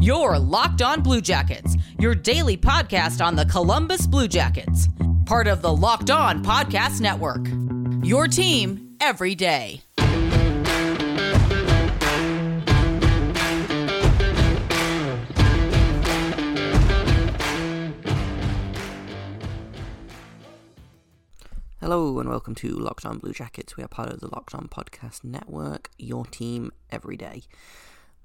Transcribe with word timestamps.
Your 0.00 0.38
Locked 0.38 0.80
On 0.80 1.02
Blue 1.02 1.20
Jackets, 1.20 1.76
your 1.98 2.14
daily 2.14 2.56
podcast 2.56 3.22
on 3.22 3.36
the 3.36 3.44
Columbus 3.44 4.06
Blue 4.06 4.28
Jackets, 4.28 4.88
part 5.26 5.46
of 5.46 5.60
the 5.60 5.76
Locked 5.76 6.10
On 6.10 6.42
Podcast 6.42 7.02
Network. 7.02 7.46
Your 8.02 8.26
team 8.26 8.96
every 8.98 9.34
day. 9.34 9.82
Hello 21.78 22.18
and 22.20 22.30
welcome 22.30 22.54
to 22.54 22.68
Locked 22.70 23.04
On 23.04 23.18
Blue 23.18 23.34
Jackets. 23.34 23.76
We 23.76 23.84
are 23.84 23.88
part 23.88 24.08
of 24.08 24.20
the 24.20 24.28
Locked 24.28 24.54
On 24.54 24.66
Podcast 24.66 25.24
Network, 25.24 25.90
your 25.98 26.24
team 26.24 26.72
every 26.90 27.18
day. 27.18 27.42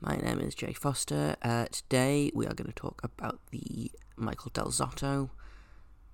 My 0.06 0.18
name 0.18 0.40
is 0.40 0.54
Jay 0.54 0.72
Foster. 0.72 1.36
Uh, 1.42 1.66
today 1.72 2.30
we 2.36 2.46
are 2.46 2.54
going 2.54 2.68
to 2.68 2.76
talk 2.76 3.02
about 3.04 3.40
the 3.50 3.92
Michael 4.16 4.52
Del 4.54 4.68
Zotto 4.68 5.32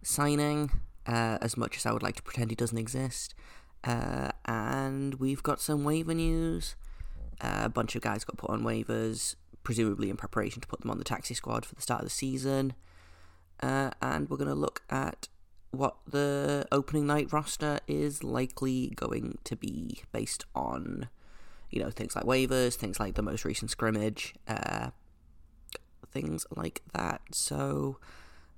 signing, 0.01 0.71
uh, 1.05 1.39
as 1.41 1.57
much 1.57 1.75
as 1.75 1.85
I 1.85 1.91
would 1.91 2.01
like 2.01 2.15
to 2.15 2.23
pretend 2.23 2.51
he 2.51 2.55
doesn't 2.55 2.77
exist. 2.77 3.35
Uh, 3.83 4.29
and 4.45 5.15
we've 5.15 5.43
got 5.43 5.59
some 5.59 5.83
waiver 5.83 6.13
news. 6.13 6.77
Uh, 7.41 7.63
a 7.63 7.69
bunch 7.69 7.97
of 7.97 8.01
guys 8.01 8.23
got 8.23 8.37
put 8.37 8.49
on 8.49 8.61
waivers, 8.61 9.35
presumably 9.61 10.09
in 10.09 10.15
preparation 10.15 10.61
to 10.61 10.69
put 10.69 10.79
them 10.79 10.89
on 10.89 10.97
the 10.97 11.03
taxi 11.03 11.33
squad 11.33 11.65
for 11.65 11.75
the 11.75 11.81
start 11.81 11.99
of 11.99 12.05
the 12.05 12.11
season. 12.11 12.71
Uh, 13.61 13.91
and 14.01 14.29
we're 14.29 14.37
going 14.37 14.47
to 14.47 14.55
look 14.55 14.83
at 14.89 15.27
what 15.71 15.97
the 16.07 16.65
opening 16.71 17.07
night 17.07 17.33
roster 17.33 17.81
is 17.89 18.23
likely 18.23 18.93
going 18.95 19.37
to 19.43 19.57
be 19.57 20.01
based 20.13 20.45
on, 20.55 21.09
you 21.71 21.81
know, 21.81 21.89
things 21.89 22.15
like 22.15 22.25
waivers, 22.25 22.75
things 22.75 22.99
like 22.99 23.15
the 23.15 23.21
most 23.21 23.45
recent 23.45 23.71
scrimmage, 23.71 24.35
uh, 24.47 24.91
things 26.11 26.45
like 26.55 26.81
that. 26.93 27.21
So 27.31 27.97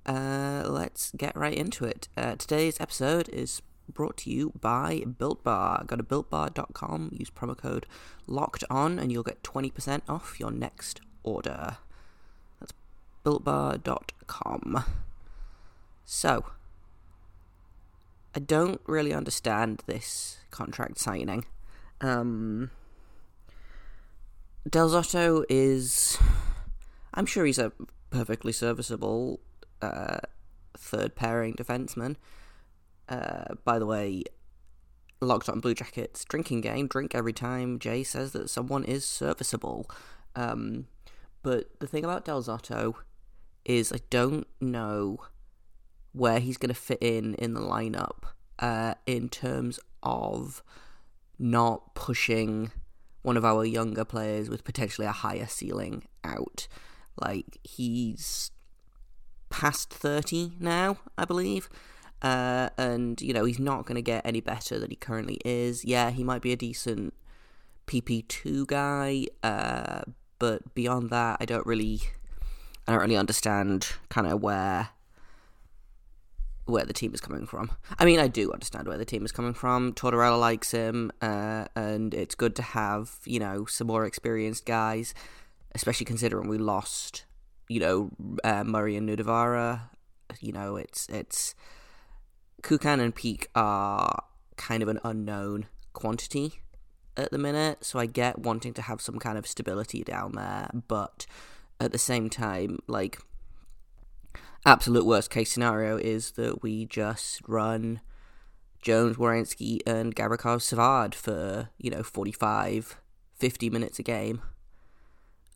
uh, 0.04 0.64
let's 0.66 1.12
get 1.16 1.36
right 1.36 1.54
into 1.54 1.84
it. 1.84 2.08
Uh, 2.16 2.36
today's 2.36 2.80
episode 2.80 3.28
is 3.28 3.62
brought 3.88 4.16
to 4.18 4.30
you 4.30 4.52
by 4.60 5.04
Built 5.18 5.44
Bar. 5.44 5.84
Go 5.86 5.96
to 5.96 6.02
builtbar.com, 6.02 7.10
use 7.12 7.30
promo 7.30 7.56
code 7.56 7.86
locked 8.26 8.64
on, 8.68 8.98
and 8.98 9.12
you'll 9.12 9.22
get 9.22 9.42
20% 9.42 10.02
off 10.08 10.40
your 10.40 10.50
next 10.50 11.00
order. 11.22 11.78
That's 12.60 12.72
builtbar.com. 13.24 14.84
So, 16.04 16.44
I 18.34 18.40
don't 18.40 18.80
really 18.86 19.14
understand 19.14 19.82
this 19.86 20.38
contract 20.50 20.98
signing. 20.98 21.46
Um, 22.00 22.70
Del 24.68 24.88
Zotto 24.88 25.44
is. 25.48 26.18
I'm 27.12 27.26
sure 27.26 27.44
he's 27.44 27.58
a 27.58 27.72
perfectly 28.10 28.52
serviceable 28.52 29.40
uh, 29.82 30.18
third 30.76 31.14
pairing 31.14 31.54
defenseman. 31.54 32.16
Uh, 33.08 33.54
by 33.64 33.78
the 33.78 33.86
way, 33.86 34.24
Locked 35.20 35.48
on 35.48 35.60
Blue 35.60 35.74
Jackets 35.74 36.24
drinking 36.24 36.62
game, 36.62 36.86
drink 36.86 37.14
every 37.14 37.32
time 37.32 37.78
Jay 37.78 38.02
says 38.02 38.32
that 38.32 38.50
someone 38.50 38.84
is 38.84 39.04
serviceable. 39.04 39.88
Um, 40.34 40.86
but 41.42 41.78
the 41.80 41.86
thing 41.86 42.04
about 42.04 42.24
Del 42.24 42.42
Zotto 42.42 42.94
is 43.64 43.92
I 43.92 44.00
don't 44.10 44.46
know 44.60 45.18
where 46.12 46.40
he's 46.40 46.56
going 46.56 46.68
to 46.68 46.74
fit 46.74 46.98
in 47.00 47.34
in 47.34 47.54
the 47.54 47.60
lineup 47.60 48.24
uh, 48.58 48.94
in 49.06 49.28
terms 49.28 49.80
of 50.02 50.62
not 51.38 51.94
pushing 51.94 52.70
one 53.24 53.38
of 53.38 53.44
our 53.44 53.64
younger 53.64 54.04
players 54.04 54.50
with 54.50 54.64
potentially 54.64 55.06
a 55.06 55.12
higher 55.12 55.46
ceiling 55.46 56.04
out. 56.22 56.68
Like 57.20 57.58
he's 57.64 58.50
past 59.48 59.92
30 59.92 60.52
now, 60.60 60.98
I 61.16 61.24
believe. 61.24 61.68
Uh, 62.20 62.68
and 62.78 63.20
you 63.20 63.32
know 63.32 63.44
he's 63.44 63.58
not 63.58 63.86
going 63.86 63.96
to 63.96 64.02
get 64.02 64.24
any 64.24 64.40
better 64.40 64.78
than 64.78 64.90
he 64.90 64.96
currently 64.96 65.38
is. 65.44 65.84
Yeah, 65.84 66.10
he 66.10 66.22
might 66.22 66.42
be 66.42 66.52
a 66.52 66.56
decent 66.56 67.14
PP2 67.86 68.66
guy, 68.66 69.26
uh, 69.42 70.02
but 70.38 70.74
beyond 70.74 71.10
that, 71.10 71.38
I 71.40 71.46
don't 71.46 71.66
really, 71.66 72.00
I 72.86 72.92
don't 72.92 73.00
really 73.00 73.16
understand 73.16 73.88
kind 74.10 74.26
of 74.26 74.42
where 74.42 74.90
where 76.66 76.84
the 76.84 76.92
team 76.92 77.12
is 77.12 77.20
coming 77.20 77.46
from. 77.46 77.70
I 77.98 78.04
mean, 78.04 78.18
I 78.18 78.28
do 78.28 78.52
understand 78.52 78.88
where 78.88 78.96
the 78.96 79.04
team 79.04 79.24
is 79.24 79.32
coming 79.32 79.54
from. 79.54 79.92
Tortorella 79.92 80.38
likes 80.38 80.70
him, 80.70 81.12
uh, 81.20 81.66
and 81.76 82.14
it's 82.14 82.34
good 82.34 82.56
to 82.56 82.62
have 82.62 83.18
you 83.24 83.38
know 83.38 83.66
some 83.66 83.86
more 83.86 84.04
experienced 84.04 84.66
guys, 84.66 85.14
especially 85.74 86.06
considering 86.06 86.48
we 86.48 86.58
lost 86.58 87.24
you 87.68 87.80
know 87.80 88.10
uh, 88.42 88.64
Murray 88.64 88.96
and 88.96 89.08
Nutivaara. 89.08 89.82
You 90.40 90.52
know, 90.52 90.76
it's 90.76 91.08
it's 91.08 91.54
Kukan 92.62 93.00
and 93.00 93.14
Peeke 93.14 93.46
are 93.54 94.24
kind 94.56 94.82
of 94.82 94.88
an 94.88 95.00
unknown 95.04 95.66
quantity 95.92 96.60
at 97.16 97.30
the 97.30 97.38
minute, 97.38 97.84
so 97.84 97.98
I 97.98 98.06
get 98.06 98.38
wanting 98.38 98.74
to 98.74 98.82
have 98.82 99.00
some 99.00 99.18
kind 99.18 99.38
of 99.38 99.46
stability 99.46 100.02
down 100.02 100.32
there, 100.32 100.68
but 100.88 101.26
at 101.80 101.92
the 101.92 101.98
same 101.98 102.28
time, 102.28 102.78
like 102.86 103.18
absolute 104.66 105.04
worst 105.04 105.30
case 105.30 105.52
scenario 105.52 105.96
is 105.96 106.32
that 106.32 106.62
we 106.62 106.86
just 106.86 107.40
run 107.46 108.00
Jones, 108.82 109.16
Werenski, 109.16 109.80
and 109.86 110.14
Gavrikov 110.14 110.62
Savard 110.62 111.14
for, 111.14 111.70
you 111.78 111.90
know, 111.90 112.02
45, 112.02 112.98
50 113.34 113.70
minutes 113.70 113.98
a 113.98 114.02
game, 114.02 114.42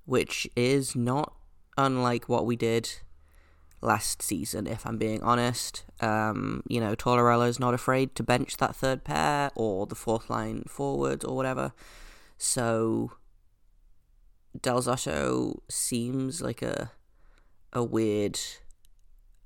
which 0.05 0.49
is 0.57 0.97
not 0.97 1.35
unlike 1.77 2.29
what 2.29 2.47
we 2.47 2.57
did 2.57 2.91
last 3.81 4.23
season, 4.23 4.67
if 4.67 4.87
I'm 4.87 4.99
being 4.99 5.23
honest. 5.23 5.85
Um, 6.01 6.63
you 6.69 6.81
know, 6.81 6.95
Tortorella's 6.95 7.61
not 7.61 7.75
afraid 7.75 8.15
to 8.17 8.23
bench 8.23 8.57
that 8.57 8.75
third 8.75 9.05
pair 9.05 9.51
or 9.55 9.87
the 9.87 9.95
fourth 9.95 10.29
line 10.31 10.65
forwards 10.67 11.25
or 11.25 11.37
whatever. 11.37 11.73
So 12.37 13.13
Del 14.61 14.81
Zotto 14.83 15.61
seems 15.69 16.41
like 16.41 16.63
a 16.63 16.93
a 17.73 17.85
weird 17.85 18.41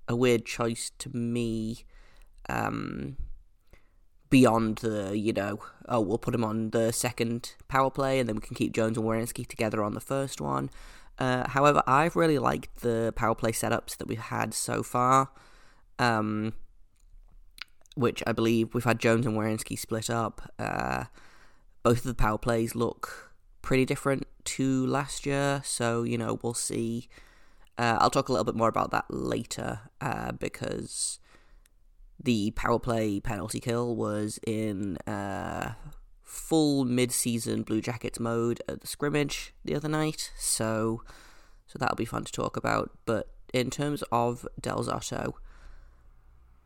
a 0.09 0.17
weird 0.17 0.45
choice 0.45 0.93
to 0.99 1.15
me. 1.17 1.85
Um, 2.49 3.17
beyond 4.33 4.79
the, 4.79 5.17
you 5.17 5.31
know, 5.31 5.61
oh, 5.91 6.01
we'll 6.01 6.17
put 6.17 6.35
him 6.35 6.43
on 6.43 6.71
the 6.71 6.91
second 6.91 7.55
power 7.69 7.91
play 7.91 8.19
and 8.19 8.27
then 8.27 8.35
we 8.35 8.41
can 8.41 8.57
keep 8.57 8.73
Jones 8.73 8.97
and 8.97 9.07
Werenski 9.07 9.47
together 9.47 9.85
on 9.85 9.93
the 9.93 10.01
first 10.01 10.41
one. 10.41 10.71
Uh, 11.19 11.47
however, 11.51 11.83
I've 11.87 12.17
really 12.17 12.39
liked 12.39 12.81
the 12.81 13.13
power 13.15 13.35
play 13.35 13.53
setups 13.53 13.99
that 13.99 14.09
we've 14.09 14.19
had 14.19 14.55
so 14.55 14.83
far, 14.83 15.29
um, 15.99 16.55
which 17.95 18.23
I 18.27 18.33
believe 18.33 18.73
we've 18.73 18.85
had 18.85 18.99
Jones 18.99 19.27
and 19.27 19.37
Werenski 19.37 19.79
split 19.79 20.09
up. 20.09 20.51
Uh, 20.59 21.05
both 21.83 21.99
of 21.99 22.05
the 22.05 22.15
power 22.15 22.39
plays 22.39 22.75
look 22.75 23.35
pretty 23.61 23.85
different 23.85 24.27
to 24.45 24.87
last 24.87 25.27
year, 25.27 25.61
so, 25.63 26.05
you 26.05 26.17
know, 26.17 26.39
we'll 26.43 26.55
see 26.55 27.07
uh, 27.79 27.99
I'll 28.01 28.11
talk 28.11 28.29
a 28.29 28.33
little 28.33 28.45
bit 28.45 28.55
more 28.55 28.69
about 28.69 28.91
that 28.91 29.07
later 29.09 29.81
uh, 30.01 30.33
because 30.33 31.19
the 32.23 32.53
power 32.53 32.79
play 32.79 33.21
penalty 33.21 33.61
kill 33.61 33.97
was 33.97 34.39
in 34.47 34.97
uh, 35.07 35.75
full 36.23 36.85
mid-season 36.85 37.63
Blue 37.63 37.81
Jackets 37.81 38.21
mode 38.21 38.63
at 38.69 38.81
the 38.81 38.87
scrimmage 38.87 39.55
the 39.65 39.75
other 39.75 39.89
night, 39.89 40.31
so 40.39 41.03
so 41.67 41.79
that'll 41.79 41.97
be 41.97 42.05
fun 42.05 42.25
to 42.25 42.33
talk 42.33 42.57
about. 42.57 42.91
But 43.07 43.29
in 43.53 43.71
terms 43.71 44.03
of 44.13 44.47
Del 44.61 44.85
Zotto, 44.85 45.33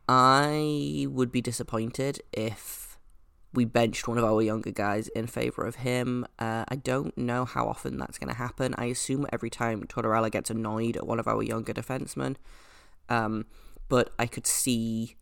I 0.07 1.07
would 1.09 1.31
be 1.31 1.41
disappointed 1.41 2.21
if 2.31 2.86
we 3.57 3.65
benched 3.65 4.07
one 4.07 4.19
of 4.19 4.23
our 4.23 4.39
younger 4.39 4.69
guys 4.69 5.07
in 5.07 5.25
favour 5.25 5.65
of 5.65 5.77
him. 5.77 6.27
Uh, 6.37 6.63
I 6.67 6.75
don't 6.75 7.17
know 7.17 7.43
how 7.43 7.67
often 7.67 7.97
that's 7.97 8.19
going 8.19 8.29
to 8.29 8.37
happen. 8.37 8.75
I 8.77 8.85
assume 8.85 9.25
every 9.33 9.49
time 9.49 9.81
Tortorella 9.85 10.31
gets 10.31 10.51
annoyed 10.51 10.95
at 10.95 11.07
one 11.07 11.19
of 11.19 11.27
our 11.27 11.41
younger 11.41 11.73
defensemen. 11.73 12.35
Um, 13.09 13.47
but 13.89 14.11
I 14.19 14.27
could 14.27 14.45
see 14.45 15.15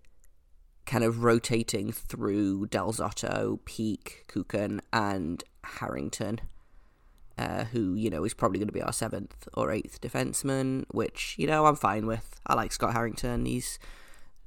kind 0.86 1.06
of 1.06 1.24
rotating 1.24 1.94
through 1.94 2.66
Del 2.66 2.92
Zotto, 2.92 3.60
Peeke, 3.64 4.26
Kukan, 4.28 4.82
and 4.92 5.42
Harrington, 5.64 6.42
uh, 7.38 7.64
who, 7.64 7.94
you 7.94 8.10
know, 8.10 8.26
is 8.26 8.34
probably 8.34 8.60
going 8.60 8.68
to 8.68 8.74
be 8.74 8.82
our 8.82 8.92
seventh 8.92 9.48
or 9.54 9.72
eighth 9.72 10.02
defenseman, 10.02 10.84
which, 10.92 11.36
you 11.38 11.48
know, 11.48 11.68
I'm 11.68 11.78
fine 11.78 12.06
with. 12.06 12.38
I 12.46 12.56
like 12.56 12.74
Scott 12.74 12.92
Harrington. 12.92 13.46
He's 13.46 13.80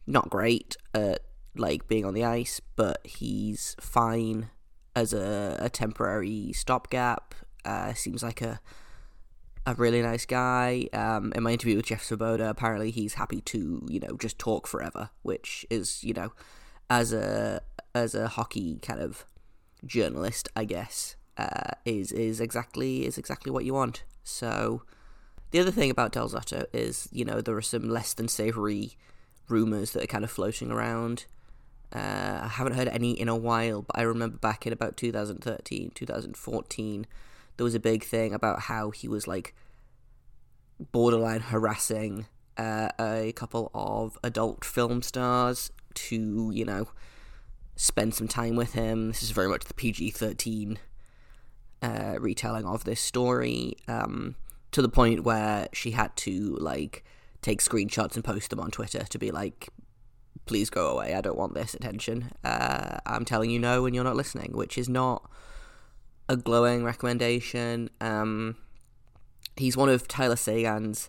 not 0.06 0.28
great 0.28 0.76
at 0.92 1.20
like 1.56 1.88
being 1.88 2.04
on 2.04 2.14
the 2.14 2.24
ice, 2.24 2.60
but 2.76 3.00
he's 3.04 3.76
fine 3.80 4.50
as 4.94 5.12
a, 5.12 5.56
a 5.60 5.68
temporary 5.68 6.52
stopgap. 6.52 7.34
Uh, 7.64 7.94
seems 7.94 8.22
like 8.22 8.40
a 8.40 8.60
a 9.66 9.74
really 9.74 10.00
nice 10.00 10.24
guy. 10.24 10.88
Um, 10.94 11.32
in 11.34 11.42
my 11.42 11.52
interview 11.52 11.76
with 11.76 11.86
Jeff 11.86 12.02
Svoboda, 12.02 12.48
apparently 12.48 12.90
he's 12.90 13.14
happy 13.14 13.40
to 13.42 13.86
you 13.88 14.00
know 14.00 14.16
just 14.16 14.38
talk 14.38 14.66
forever, 14.66 15.10
which 15.22 15.66
is 15.68 16.02
you 16.02 16.14
know 16.14 16.32
as 16.88 17.12
a 17.12 17.60
as 17.94 18.14
a 18.14 18.28
hockey 18.28 18.78
kind 18.80 19.00
of 19.00 19.26
journalist, 19.84 20.48
I 20.56 20.64
guess, 20.64 21.16
uh, 21.36 21.72
is 21.84 22.12
is 22.12 22.40
exactly 22.40 23.06
is 23.06 23.18
exactly 23.18 23.52
what 23.52 23.64
you 23.64 23.74
want. 23.74 24.04
So 24.24 24.82
the 25.50 25.60
other 25.60 25.70
thing 25.70 25.90
about 25.90 26.12
Del 26.12 26.28
Zotto 26.28 26.66
is, 26.72 27.08
you 27.10 27.24
know, 27.24 27.40
there 27.40 27.56
are 27.56 27.62
some 27.62 27.88
less 27.88 28.12
than 28.12 28.28
savory 28.28 28.96
rumors 29.48 29.92
that 29.92 30.02
are 30.02 30.08
kind 30.08 30.24
of 30.24 30.30
floating 30.30 30.70
around. 30.70 31.26
Uh, 31.92 32.40
I 32.42 32.48
haven't 32.48 32.74
heard 32.74 32.88
any 32.88 33.12
in 33.12 33.28
a 33.28 33.36
while, 33.36 33.82
but 33.82 33.98
I 33.98 34.02
remember 34.02 34.36
back 34.36 34.66
in 34.66 34.72
about 34.72 34.96
2013, 34.96 35.92
2014, 35.94 37.06
there 37.56 37.64
was 37.64 37.74
a 37.74 37.80
big 37.80 38.04
thing 38.04 38.34
about 38.34 38.62
how 38.62 38.90
he 38.90 39.08
was 39.08 39.26
like 39.26 39.54
borderline 40.92 41.40
harassing 41.40 42.26
uh, 42.56 42.88
a 43.00 43.32
couple 43.32 43.70
of 43.74 44.18
adult 44.22 44.64
film 44.64 45.02
stars 45.02 45.70
to, 45.94 46.50
you 46.52 46.64
know, 46.64 46.88
spend 47.76 48.14
some 48.14 48.28
time 48.28 48.56
with 48.56 48.74
him. 48.74 49.08
This 49.08 49.22
is 49.22 49.30
very 49.30 49.48
much 49.48 49.64
the 49.64 49.74
PG 49.74 50.10
13 50.10 50.78
uh, 51.82 52.16
retelling 52.18 52.66
of 52.66 52.84
this 52.84 53.00
story, 53.00 53.76
um, 53.86 54.34
to 54.72 54.82
the 54.82 54.88
point 54.88 55.24
where 55.24 55.68
she 55.72 55.92
had 55.92 56.14
to, 56.16 56.56
like, 56.60 57.04
take 57.40 57.62
screenshots 57.62 58.14
and 58.16 58.24
post 58.24 58.50
them 58.50 58.60
on 58.60 58.70
Twitter 58.70 59.04
to 59.04 59.18
be 59.18 59.30
like, 59.30 59.68
please 60.48 60.70
go 60.70 60.88
away. 60.88 61.14
I 61.14 61.20
don't 61.20 61.38
want 61.38 61.54
this 61.54 61.74
attention. 61.74 62.32
Uh, 62.42 62.98
I'm 63.06 63.24
telling 63.24 63.50
you 63.50 63.58
no 63.58 63.86
and 63.86 63.94
you're 63.94 64.02
not 64.02 64.16
listening, 64.16 64.52
which 64.54 64.76
is 64.76 64.88
not 64.88 65.30
a 66.28 66.36
glowing 66.36 66.82
recommendation. 66.82 67.90
Um, 68.00 68.56
he's 69.56 69.76
one 69.76 69.88
of 69.88 70.08
Tyler 70.08 70.36
Seguin's 70.36 71.08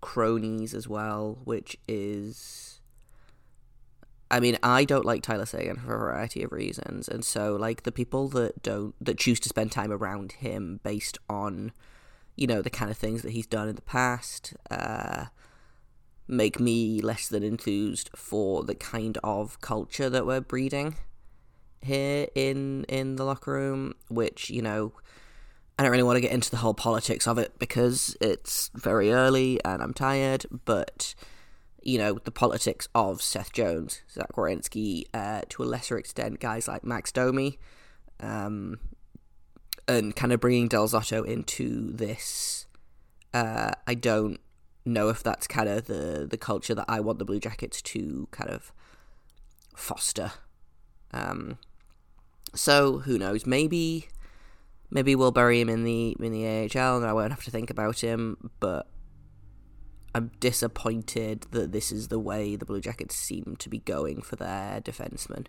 cronies 0.00 0.74
as 0.74 0.88
well, 0.88 1.38
which 1.44 1.76
is. 1.86 2.80
I 4.30 4.40
mean, 4.40 4.58
I 4.62 4.84
don't 4.84 5.06
like 5.06 5.22
Tyler 5.22 5.46
Seguin 5.46 5.76
for 5.76 5.94
a 5.94 5.98
variety 5.98 6.42
of 6.42 6.52
reasons, 6.52 7.08
and 7.08 7.24
so 7.24 7.56
like 7.56 7.84
the 7.84 7.92
people 7.92 8.28
that 8.30 8.62
don't 8.62 8.94
that 9.00 9.18
choose 9.18 9.40
to 9.40 9.48
spend 9.48 9.72
time 9.72 9.90
around 9.90 10.32
him 10.32 10.80
based 10.82 11.18
on, 11.30 11.72
you 12.36 12.46
know, 12.46 12.60
the 12.60 12.70
kind 12.70 12.90
of 12.90 12.98
things 12.98 13.22
that 13.22 13.32
he's 13.32 13.46
done 13.46 13.68
in 13.68 13.74
the 13.74 13.82
past, 13.82 14.54
uh, 14.70 15.26
make 16.28 16.60
me 16.60 17.00
less 17.00 17.26
than 17.28 17.42
enthused 17.42 18.10
for 18.14 18.62
the 18.62 18.74
kind 18.74 19.18
of 19.24 19.60
culture 19.60 20.10
that 20.10 20.26
we're 20.26 20.40
breeding 20.40 20.96
here 21.82 22.28
in 22.34 22.84
in 22.84 23.16
the 23.16 23.24
locker 23.24 23.52
room, 23.52 23.94
which 24.08 24.50
you 24.50 24.62
know. 24.62 24.92
I 25.80 25.84
don't 25.84 25.92
really 25.92 26.02
want 26.02 26.16
to 26.16 26.20
get 26.20 26.32
into 26.32 26.50
the 26.50 26.56
whole 26.56 26.74
politics 26.74 27.28
of 27.28 27.38
it 27.38 27.56
because 27.60 28.16
it's 28.20 28.68
very 28.74 29.12
early 29.12 29.60
and 29.64 29.80
I'm 29.80 29.94
tired, 29.94 30.44
but 30.64 31.14
you 31.82 31.98
know, 31.98 32.14
the 32.24 32.30
politics 32.30 32.88
of 32.94 33.22
Seth 33.22 33.52
Jones, 33.52 34.02
Zach 34.12 34.32
Werenski, 34.32 35.04
uh, 35.14 35.42
to 35.48 35.62
a 35.62 35.64
lesser 35.64 35.96
extent, 35.96 36.40
guys 36.40 36.68
like 36.68 36.84
Max 36.84 37.12
Domi, 37.12 37.58
um, 38.20 38.80
and 39.86 40.14
kind 40.14 40.32
of 40.32 40.40
bringing 40.40 40.68
Del 40.68 40.88
Zotto 40.88 41.24
into 41.24 41.92
this. 41.92 42.66
Uh, 43.32 43.72
I 43.86 43.94
don't 43.94 44.40
know 44.88 45.08
if 45.08 45.22
that's 45.22 45.46
kind 45.46 45.68
of 45.68 45.86
the, 45.86 46.26
the 46.28 46.36
culture 46.36 46.74
that 46.74 46.86
I 46.88 47.00
want 47.00 47.18
the 47.18 47.24
Blue 47.24 47.40
Jackets 47.40 47.80
to 47.82 48.28
kind 48.30 48.50
of 48.50 48.72
foster. 49.74 50.32
Um, 51.12 51.58
so 52.54 52.98
who 52.98 53.18
knows? 53.18 53.46
Maybe 53.46 54.08
maybe 54.90 55.14
we'll 55.14 55.32
bury 55.32 55.60
him 55.60 55.68
in 55.68 55.84
the 55.84 56.16
in 56.18 56.32
the 56.32 56.46
AHL 56.46 56.96
and 56.96 57.06
I 57.06 57.12
won't 57.12 57.32
have 57.32 57.44
to 57.44 57.50
think 57.50 57.70
about 57.70 58.00
him. 58.00 58.50
But 58.60 58.88
I'm 60.14 60.30
disappointed 60.40 61.46
that 61.50 61.72
this 61.72 61.92
is 61.92 62.08
the 62.08 62.18
way 62.18 62.56
the 62.56 62.64
Blue 62.64 62.80
Jackets 62.80 63.14
seem 63.14 63.56
to 63.58 63.68
be 63.68 63.78
going 63.78 64.22
for 64.22 64.36
their 64.36 64.80
defensemen 64.80 65.46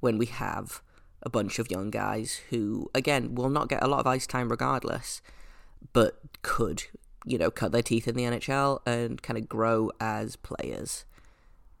when 0.00 0.18
we 0.18 0.26
have 0.26 0.82
a 1.22 1.30
bunch 1.30 1.58
of 1.58 1.70
young 1.70 1.90
guys 1.90 2.40
who, 2.50 2.90
again, 2.94 3.34
will 3.34 3.48
not 3.48 3.68
get 3.68 3.82
a 3.82 3.88
lot 3.88 4.00
of 4.00 4.06
ice 4.06 4.26
time 4.26 4.50
regardless, 4.50 5.22
but 5.92 6.18
could, 6.42 6.84
you 7.24 7.38
know, 7.38 7.50
cut 7.50 7.72
their 7.72 7.82
teeth 7.82 8.06
in 8.06 8.14
the 8.14 8.24
NHL 8.24 8.80
and 8.86 9.22
kind 9.22 9.38
of 9.38 9.48
grow 9.48 9.90
as 10.00 10.36
players. 10.36 11.04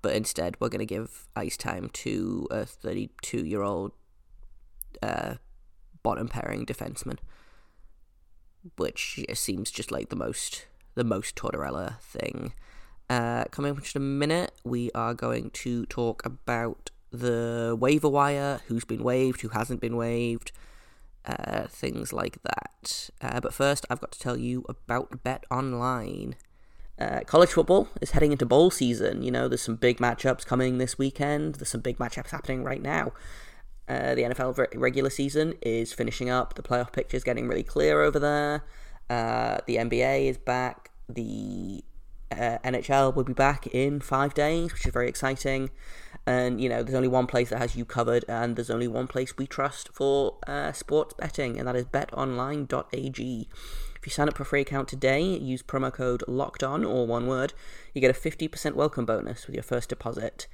But 0.02 0.14
instead, 0.14 0.56
we're 0.60 0.68
going 0.68 0.80
to 0.80 0.86
give 0.86 1.26
ice 1.34 1.56
time 1.56 1.90
to 1.94 2.46
a 2.50 2.64
32 2.66 3.44
year 3.44 3.62
old 3.62 3.92
uh, 5.02 5.34
bottom 6.02 6.28
pairing 6.28 6.66
defenseman, 6.66 7.18
which 8.76 9.24
seems 9.34 9.70
just 9.70 9.90
like 9.90 10.08
the 10.08 10.16
most 10.16 10.66
the 10.94 11.04
most 11.04 11.34
Tortorella 11.36 12.00
thing. 12.00 12.52
Uh, 13.10 13.44
coming 13.50 13.72
up 13.72 13.78
in 13.78 13.82
just 13.82 13.96
a 13.96 14.00
minute, 14.00 14.52
we 14.64 14.90
are 14.94 15.12
going 15.12 15.50
to 15.50 15.84
talk 15.86 16.24
about 16.24 16.90
the 17.10 17.76
waiver 17.78 18.08
wire, 18.08 18.60
who's 18.66 18.84
been 18.84 19.02
waived, 19.02 19.40
who 19.42 19.48
hasn't 19.48 19.80
been 19.80 19.96
waived, 19.96 20.52
uh, 21.26 21.66
things 21.68 22.12
like 22.12 22.42
that. 22.42 23.10
Uh, 23.20 23.40
but 23.40 23.54
first, 23.54 23.86
I've 23.90 24.00
got 24.00 24.12
to 24.12 24.18
tell 24.18 24.36
you 24.36 24.64
about 24.68 25.22
Bet 25.22 25.44
Online. 25.50 26.36
Uh, 26.98 27.20
college 27.26 27.50
football 27.50 27.88
is 28.00 28.12
heading 28.12 28.32
into 28.32 28.46
bowl 28.46 28.70
season. 28.70 29.22
You 29.22 29.30
know, 29.30 29.48
there's 29.48 29.62
some 29.62 29.76
big 29.76 29.98
matchups 29.98 30.46
coming 30.46 30.78
this 30.78 30.96
weekend. 30.96 31.56
There's 31.56 31.70
some 31.70 31.80
big 31.80 31.98
matchups 31.98 32.30
happening 32.30 32.62
right 32.62 32.82
now. 32.82 33.12
Uh, 33.88 34.14
the 34.14 34.22
NFL 34.22 34.66
regular 34.76 35.10
season 35.10 35.54
is 35.60 35.92
finishing 35.92 36.30
up. 36.30 36.54
The 36.54 36.62
playoff 36.62 36.92
picture 36.92 37.16
is 37.16 37.24
getting 37.24 37.48
really 37.48 37.62
clear 37.62 38.00
over 38.00 38.18
there. 38.18 38.64
Uh, 39.10 39.58
the 39.66 39.76
NBA 39.76 40.28
is 40.28 40.38
back. 40.38 40.90
The 41.08 41.84
uh, 42.30 42.58
NHL 42.64 43.14
will 43.14 43.24
be 43.24 43.32
back 43.32 43.66
in 43.68 44.00
five 44.00 44.34
days, 44.34 44.72
which 44.72 44.86
is 44.86 44.92
very 44.92 45.08
exciting. 45.08 45.70
And 46.26 46.60
you 46.60 46.68
know, 46.68 46.82
there's 46.82 46.94
only 46.94 47.08
one 47.08 47.26
place 47.26 47.50
that 47.50 47.58
has 47.58 47.76
you 47.76 47.84
covered, 47.84 48.24
and 48.28 48.56
there's 48.56 48.70
only 48.70 48.88
one 48.88 49.06
place 49.06 49.36
we 49.36 49.46
trust 49.46 49.90
for 49.92 50.36
uh, 50.46 50.72
sports 50.72 51.14
betting, 51.18 51.58
and 51.58 51.68
that 51.68 51.76
is 51.76 51.84
BetOnline.ag. 51.86 53.48
If 54.04 54.06
you 54.06 54.10
sign 54.10 54.28
up 54.28 54.36
for 54.36 54.42
a 54.42 54.46
free 54.46 54.60
account 54.60 54.88
today, 54.88 55.22
use 55.22 55.62
promo 55.62 55.92
code 55.92 56.22
Locked 56.28 56.62
On 56.62 56.84
or 56.84 57.06
one 57.06 57.26
word, 57.26 57.54
you 57.94 58.00
get 58.00 58.10
a 58.10 58.18
50% 58.18 58.74
welcome 58.74 59.06
bonus 59.06 59.46
with 59.46 59.54
your 59.54 59.62
first 59.62 59.88
deposit. 59.88 60.46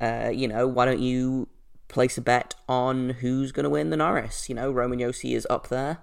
Uh, 0.00 0.30
you 0.32 0.48
know, 0.48 0.66
why 0.66 0.86
don't 0.86 1.00
you 1.00 1.48
place 1.88 2.16
a 2.16 2.22
bet 2.22 2.54
on 2.68 3.10
who's 3.10 3.52
going 3.52 3.64
to 3.64 3.70
win 3.70 3.90
the 3.90 3.96
Norris? 3.96 4.48
You 4.48 4.54
know, 4.54 4.70
Roman 4.70 4.98
Josi 4.98 5.34
is 5.36 5.46
up 5.50 5.68
there. 5.68 5.98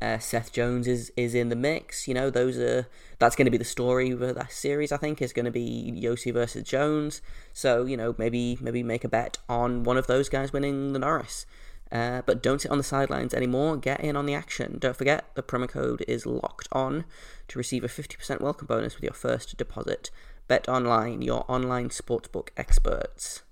Uh, 0.00 0.18
Seth 0.18 0.52
Jones 0.52 0.86
is 0.86 1.10
is 1.16 1.34
in 1.34 1.48
the 1.48 1.56
mix. 1.56 2.06
You 2.06 2.14
know, 2.14 2.30
those 2.30 2.56
are 2.58 2.86
that's 3.18 3.34
going 3.34 3.46
to 3.46 3.50
be 3.50 3.58
the 3.58 3.64
story 3.64 4.10
of 4.10 4.20
that 4.20 4.52
series. 4.52 4.92
I 4.92 4.96
think 4.96 5.20
is 5.20 5.32
going 5.32 5.44
to 5.44 5.50
be 5.50 6.00
Josi 6.02 6.32
versus 6.32 6.62
Jones. 6.62 7.20
So 7.52 7.84
you 7.84 7.96
know, 7.96 8.14
maybe 8.18 8.58
maybe 8.60 8.82
make 8.82 9.04
a 9.04 9.08
bet 9.08 9.38
on 9.48 9.82
one 9.82 9.96
of 9.96 10.06
those 10.06 10.28
guys 10.28 10.52
winning 10.52 10.92
the 10.92 10.98
Norris. 10.98 11.46
Uh, 11.90 12.20
but 12.26 12.42
don't 12.42 12.60
sit 12.60 12.70
on 12.70 12.78
the 12.78 12.84
sidelines 12.84 13.32
anymore. 13.32 13.76
Get 13.76 14.00
in 14.00 14.14
on 14.14 14.26
the 14.26 14.34
action. 14.34 14.76
Don't 14.78 14.96
forget 14.96 15.34
the 15.34 15.42
promo 15.42 15.68
code 15.68 16.04
is 16.06 16.26
locked 16.26 16.68
on 16.70 17.04
to 17.48 17.58
receive 17.58 17.82
a 17.82 17.88
50% 17.88 18.42
welcome 18.42 18.66
bonus 18.66 18.94
with 18.94 19.04
your 19.04 19.14
first 19.14 19.56
deposit. 19.56 20.10
Bet 20.48 20.68
online, 20.68 21.22
your 21.22 21.44
online 21.48 21.88
sportsbook 21.88 22.48
experts. 22.58 23.42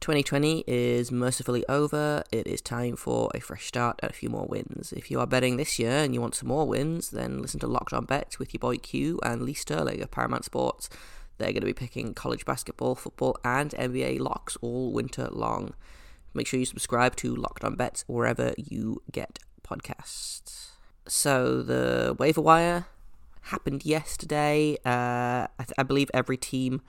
2020 0.00 0.64
is 0.66 1.10
mercifully 1.10 1.64
over. 1.68 2.22
It 2.30 2.46
is 2.46 2.60
time 2.60 2.96
for 2.96 3.30
a 3.34 3.40
fresh 3.40 3.66
start 3.66 3.98
and 4.00 4.10
a 4.10 4.14
few 4.14 4.28
more 4.28 4.46
wins. 4.46 4.92
If 4.92 5.10
you 5.10 5.18
are 5.18 5.26
betting 5.26 5.56
this 5.56 5.78
year 5.78 5.90
and 5.90 6.14
you 6.14 6.20
want 6.20 6.36
some 6.36 6.48
more 6.48 6.66
wins, 6.66 7.10
then 7.10 7.42
listen 7.42 7.58
to 7.60 7.66
Locked 7.66 7.92
On 7.92 8.04
Bets 8.04 8.38
with 8.38 8.54
your 8.54 8.60
boy 8.60 8.76
Q 8.76 9.18
and 9.24 9.42
Lee 9.42 9.54
Sterling 9.54 10.00
of 10.00 10.10
Paramount 10.10 10.44
Sports. 10.44 10.88
They're 11.38 11.52
going 11.52 11.60
to 11.60 11.66
be 11.66 11.74
picking 11.74 12.14
college 12.14 12.44
basketball, 12.44 12.94
football, 12.94 13.36
and 13.44 13.72
NBA 13.72 14.20
locks 14.20 14.56
all 14.60 14.92
winter 14.92 15.28
long. 15.30 15.74
Make 16.32 16.46
sure 16.46 16.60
you 16.60 16.66
subscribe 16.66 17.16
to 17.16 17.34
Locked 17.34 17.64
On 17.64 17.74
Bets 17.74 18.04
wherever 18.06 18.54
you 18.56 19.02
get 19.10 19.40
podcasts. 19.62 20.70
So 21.06 21.62
the 21.62 22.14
waiver 22.18 22.40
wire 22.40 22.86
happened 23.42 23.84
yesterday. 23.84 24.76
Uh, 24.84 25.48
I, 25.58 25.64
th- 25.64 25.72
I 25.78 25.82
believe 25.82 26.10
every 26.14 26.36
team 26.36 26.82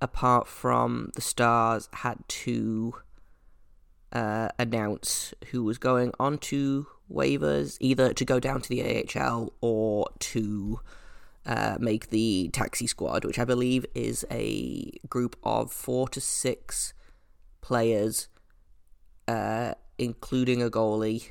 apart 0.00 0.46
from 0.46 1.10
the 1.14 1.20
Stars, 1.20 1.88
had 1.92 2.18
to 2.28 2.94
uh, 4.12 4.48
announce 4.58 5.34
who 5.50 5.64
was 5.64 5.78
going 5.78 6.12
on 6.18 6.38
to 6.38 6.86
waivers, 7.10 7.76
either 7.80 8.12
to 8.12 8.24
go 8.24 8.40
down 8.40 8.60
to 8.60 8.68
the 8.68 9.04
AHL 9.14 9.52
or 9.60 10.08
to 10.18 10.80
uh, 11.44 11.76
make 11.78 12.10
the 12.10 12.50
taxi 12.52 12.86
squad, 12.86 13.24
which 13.24 13.38
I 13.38 13.44
believe 13.44 13.86
is 13.94 14.24
a 14.30 14.90
group 15.08 15.36
of 15.42 15.72
four 15.72 16.08
to 16.08 16.20
six 16.20 16.92
players, 17.60 18.28
uh, 19.28 19.74
including 19.98 20.62
a 20.62 20.70
goalie, 20.70 21.30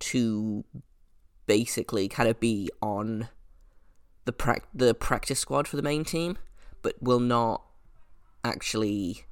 to 0.00 0.64
basically 1.46 2.08
kind 2.08 2.28
of 2.28 2.40
be 2.40 2.70
on 2.80 3.28
the 4.24 4.32
pra- 4.32 4.60
the 4.74 4.94
practice 4.94 5.40
squad 5.40 5.66
for 5.66 5.76
the 5.76 5.82
main 5.82 6.04
team, 6.04 6.36
but 6.82 7.02
will 7.02 7.20
not 7.20 7.62
actually 8.44 9.24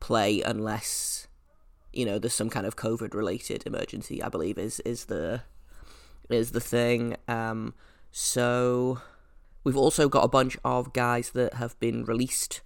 play 0.00 0.40
unless 0.40 1.28
you 1.92 2.04
know 2.06 2.18
there's 2.18 2.34
some 2.34 2.50
kind 2.50 2.66
of 2.66 2.76
COVID 2.76 3.14
related 3.14 3.64
emergency. 3.66 4.22
I 4.22 4.28
believe 4.28 4.58
is 4.58 4.80
is 4.80 5.06
the 5.06 5.42
is 6.28 6.52
the 6.52 6.60
thing. 6.60 7.16
Um, 7.28 7.74
so 8.12 9.00
we've 9.64 9.76
also 9.76 10.08
got 10.08 10.24
a 10.24 10.28
bunch 10.28 10.56
of 10.64 10.92
guys 10.92 11.30
that 11.30 11.54
have 11.54 11.78
been 11.80 12.04
released 12.04 12.60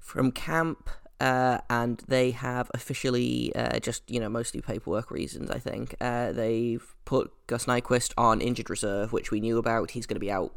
from 0.00 0.30
camp. 0.32 0.88
uh, 1.20 1.58
and 1.70 2.02
they 2.08 2.30
have 2.30 2.70
officially 2.74 3.54
uh, 3.54 3.78
just 3.80 4.02
you 4.10 4.20
know 4.20 4.28
mostly 4.28 4.60
paperwork 4.60 5.10
reasons. 5.10 5.50
I 5.50 5.58
think 5.58 5.94
uh, 6.00 6.32
they've 6.32 6.94
put 7.04 7.32
Gus 7.46 7.64
Nyquist 7.66 8.12
on 8.18 8.40
injured 8.40 8.68
reserve, 8.70 9.12
which 9.12 9.30
we 9.30 9.40
knew 9.40 9.58
about. 9.58 9.92
He's 9.92 10.06
going 10.06 10.16
to 10.16 10.20
be 10.20 10.30
out 10.30 10.52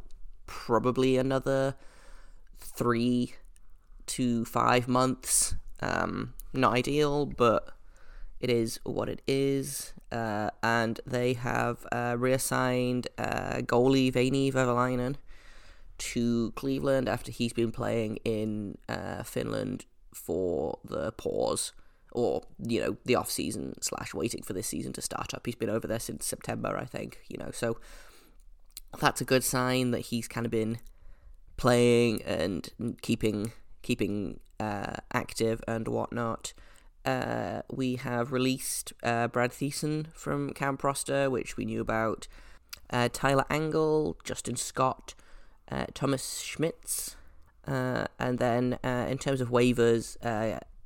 probably 0.48 1.17
another 1.17 1.75
three 2.58 3.36
to 4.09 4.45
five 4.45 4.87
months. 4.87 5.55
Um, 5.81 6.33
not 6.53 6.73
ideal, 6.73 7.25
but 7.25 7.69
it 8.39 8.49
is 8.49 8.79
what 8.83 9.09
it 9.09 9.21
is. 9.27 9.93
Uh, 10.11 10.49
and 10.63 10.99
they 11.05 11.33
have 11.33 11.85
uh, 11.91 12.15
reassigned 12.17 13.07
uh, 13.17 13.57
goalie 13.61 14.11
Veini 14.11 14.51
Vehviläinen 14.51 15.15
to 15.99 16.51
Cleveland 16.55 17.07
after 17.07 17.31
he's 17.31 17.53
been 17.53 17.71
playing 17.71 18.17
in 18.25 18.77
uh, 18.87 19.21
Finland 19.23 19.85
for 20.13 20.79
the 20.83 21.11
pause 21.11 21.73
or 22.11 22.41
you 22.57 22.79
know 22.79 22.97
the 23.05 23.15
off 23.15 23.29
season 23.29 23.75
slash 23.81 24.13
waiting 24.13 24.41
for 24.41 24.53
this 24.53 24.67
season 24.67 24.93
to 24.93 25.01
start 25.01 25.33
up. 25.33 25.45
He's 25.45 25.55
been 25.55 25.69
over 25.69 25.87
there 25.87 25.99
since 25.99 26.25
September, 26.25 26.75
I 26.77 26.85
think. 26.85 27.19
You 27.27 27.37
know, 27.37 27.51
so 27.51 27.77
that's 28.99 29.21
a 29.21 29.25
good 29.25 29.43
sign 29.43 29.91
that 29.91 29.99
he's 29.99 30.27
kind 30.27 30.45
of 30.45 30.51
been 30.51 30.79
playing 31.57 32.21
and 32.23 32.69
keeping 33.01 33.51
keeping 33.81 34.39
uh, 34.59 34.98
active 35.13 35.63
and 35.67 35.88
whatnot. 35.88 36.53
Uh, 37.05 37.62
we 37.71 37.95
have 37.95 38.31
released 38.31 38.93
uh, 39.03 39.27
Brad 39.27 39.51
Thiessen 39.51 40.07
from 40.13 40.53
Camp 40.53 40.83
Roster, 40.83 41.29
which 41.29 41.57
we 41.57 41.65
knew 41.65 41.81
about. 41.81 42.27
Uh, 42.89 43.07
Tyler 43.12 43.45
Angle, 43.50 44.17
Justin 44.24 44.55
Scott, 44.55 45.15
uh, 45.71 45.86
Thomas 45.93 46.39
Schmitz, 46.39 47.15
uh, 47.67 48.05
and 48.17 48.39
then 48.39 48.79
in 48.83 49.17
terms 49.17 49.41
of 49.41 49.50
waivers, 49.50 50.17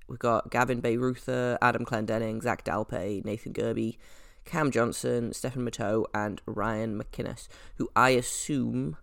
we've 0.08 0.20
got 0.20 0.52
Gavin 0.52 0.82
Bayreuther, 0.82 1.58
Adam 1.62 1.86
Clendening, 1.86 2.42
Zach 2.42 2.64
Dalpe, 2.66 3.24
Nathan 3.24 3.54
Gerbe, 3.54 3.98
Cam 4.46 4.70
Johnson, 4.70 5.34
Stefan 5.34 5.66
Matteau, 5.66 6.06
and 6.14 6.42
Ryan 6.46 7.02
MacInnis, 7.02 7.48
who 7.78 7.90
I 7.96 8.10
assume 8.10 8.98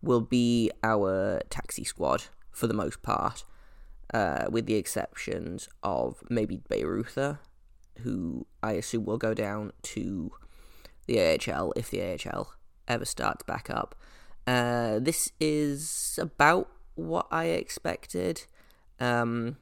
will 0.00 0.22
be 0.22 0.70
our 0.82 1.40
taxi 1.50 1.84
squad 1.84 2.24
for 2.52 2.66
the 2.66 2.74
most 2.74 3.02
part, 3.02 3.44
uh, 4.12 4.46
with 4.50 4.66
the 4.66 4.74
exceptions 4.74 5.68
of 5.82 6.22
maybe 6.28 6.58
Bayreuther, 6.70 7.38
who 8.00 8.46
I 8.62 8.72
assume 8.72 9.04
will 9.04 9.18
go 9.18 9.34
down 9.34 9.72
to 9.82 10.32
the 11.06 11.20
AHL 11.20 11.72
if 11.76 11.90
the 11.90 12.02
AHL 12.02 12.54
ever 12.86 13.04
starts 13.04 13.42
back 13.44 13.70
up. 13.70 13.94
Uh, 14.46 14.98
this 14.98 15.30
is 15.40 16.18
about 16.20 16.68
what 16.94 17.26
I 17.30 17.46
expected. 17.46 18.44
Um, 19.00 19.56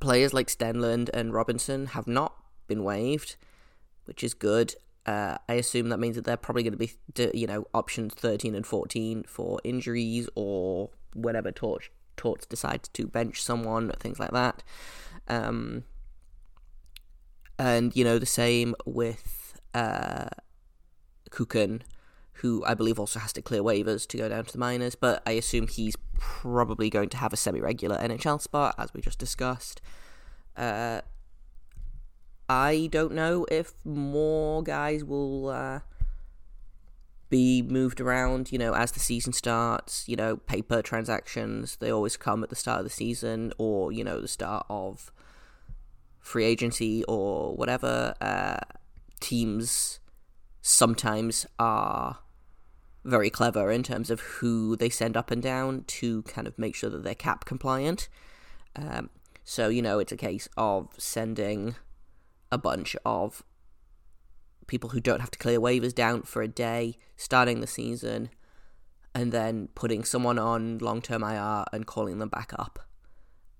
players 0.00 0.32
like 0.32 0.48
Stenlund 0.48 1.10
and 1.10 1.32
Robinson 1.32 1.86
have 1.86 2.06
not 2.06 2.34
been 2.66 2.84
waived, 2.84 3.36
which 4.04 4.22
is 4.22 4.34
good. 4.34 4.74
Uh, 5.06 5.38
I 5.48 5.54
assume 5.54 5.88
that 5.88 5.98
means 5.98 6.16
that 6.16 6.24
they're 6.24 6.36
probably 6.36 6.62
going 6.62 6.76
to 6.76 6.78
be, 6.78 6.92
you 7.32 7.46
know, 7.46 7.66
options 7.72 8.14
13 8.14 8.54
and 8.54 8.66
14 8.66 9.24
for 9.26 9.60
injuries 9.64 10.28
or 10.34 10.90
whenever 11.14 11.52
Torch 11.52 11.90
Torts 12.16 12.46
decides 12.46 12.88
to 12.90 13.06
bench 13.06 13.42
someone, 13.42 13.90
things 14.00 14.18
like 14.18 14.32
that. 14.32 14.62
Um, 15.28 15.84
and, 17.58 17.94
you 17.94 18.04
know, 18.04 18.18
the 18.18 18.26
same 18.26 18.74
with 18.84 19.60
uh, 19.74 20.28
Kukan 21.30 21.82
who 22.38 22.64
I 22.64 22.74
believe 22.74 22.98
also 23.00 23.18
has 23.18 23.32
to 23.34 23.42
clear 23.42 23.62
waivers 23.62 24.06
to 24.08 24.16
go 24.16 24.28
down 24.28 24.44
to 24.44 24.52
the 24.52 24.58
minors, 24.58 24.94
but 24.94 25.22
I 25.26 25.32
assume 25.32 25.66
he's 25.66 25.96
probably 26.18 26.88
going 26.88 27.08
to 27.10 27.16
have 27.16 27.32
a 27.32 27.36
semi 27.36 27.60
regular 27.60 27.96
NHL 27.98 28.40
spot, 28.40 28.74
as 28.78 28.94
we 28.94 29.00
just 29.00 29.18
discussed. 29.18 29.80
Uh, 30.56 31.00
I 32.48 32.88
don't 32.92 33.12
know 33.12 33.44
if 33.50 33.74
more 33.84 34.62
guys 34.62 35.04
will 35.04 35.48
uh, 35.48 35.80
be 37.30 37.62
moved 37.62 38.00
around, 38.00 38.50
you 38.52 38.58
know, 38.58 38.74
as 38.74 38.92
the 38.92 39.00
season 39.00 39.32
starts. 39.32 40.08
You 40.08 40.16
know, 40.16 40.36
paper 40.36 40.82
transactions, 40.82 41.76
they 41.76 41.90
always 41.90 42.16
come 42.16 42.42
at 42.42 42.50
the 42.50 42.56
start 42.56 42.80
of 42.80 42.84
the 42.84 42.90
season 42.90 43.52
or, 43.58 43.92
you 43.92 44.04
know, 44.04 44.20
the 44.20 44.28
start 44.28 44.66
of 44.68 45.12
free 46.20 46.44
agency 46.44 47.04
or 47.04 47.54
whatever. 47.54 48.14
Uh, 48.20 48.58
teams 49.20 50.00
sometimes 50.62 51.46
are 51.58 52.18
very 53.04 53.30
clever 53.30 53.70
in 53.70 53.82
terms 53.82 54.10
of 54.10 54.20
who 54.20 54.76
they 54.76 54.88
send 54.88 55.16
up 55.16 55.30
and 55.30 55.42
down 55.42 55.84
to 55.86 56.22
kind 56.22 56.46
of 56.46 56.58
make 56.58 56.74
sure 56.74 56.90
that 56.90 57.04
they're 57.04 57.14
cap 57.14 57.44
compliant. 57.44 58.08
Um, 58.76 59.10
so, 59.44 59.68
you 59.68 59.80
know, 59.80 59.98
it's 59.98 60.12
a 60.12 60.16
case 60.16 60.48
of 60.56 60.88
sending 60.98 61.74
a 62.52 62.58
bunch 62.58 62.96
of 63.04 63.42
people 64.68 64.90
who 64.90 65.00
don't 65.00 65.20
have 65.20 65.30
to 65.32 65.38
clear 65.38 65.58
waivers 65.58 65.94
down 65.94 66.22
for 66.22 66.42
a 66.42 66.48
day, 66.48 66.96
starting 67.16 67.60
the 67.60 67.66
season, 67.66 68.30
and 69.14 69.32
then 69.32 69.68
putting 69.74 70.04
someone 70.04 70.38
on 70.38 70.78
long 70.78 71.02
term 71.02 71.24
IR 71.24 71.64
and 71.72 71.86
calling 71.86 72.18
them 72.18 72.28
back 72.28 72.52
up. 72.56 72.78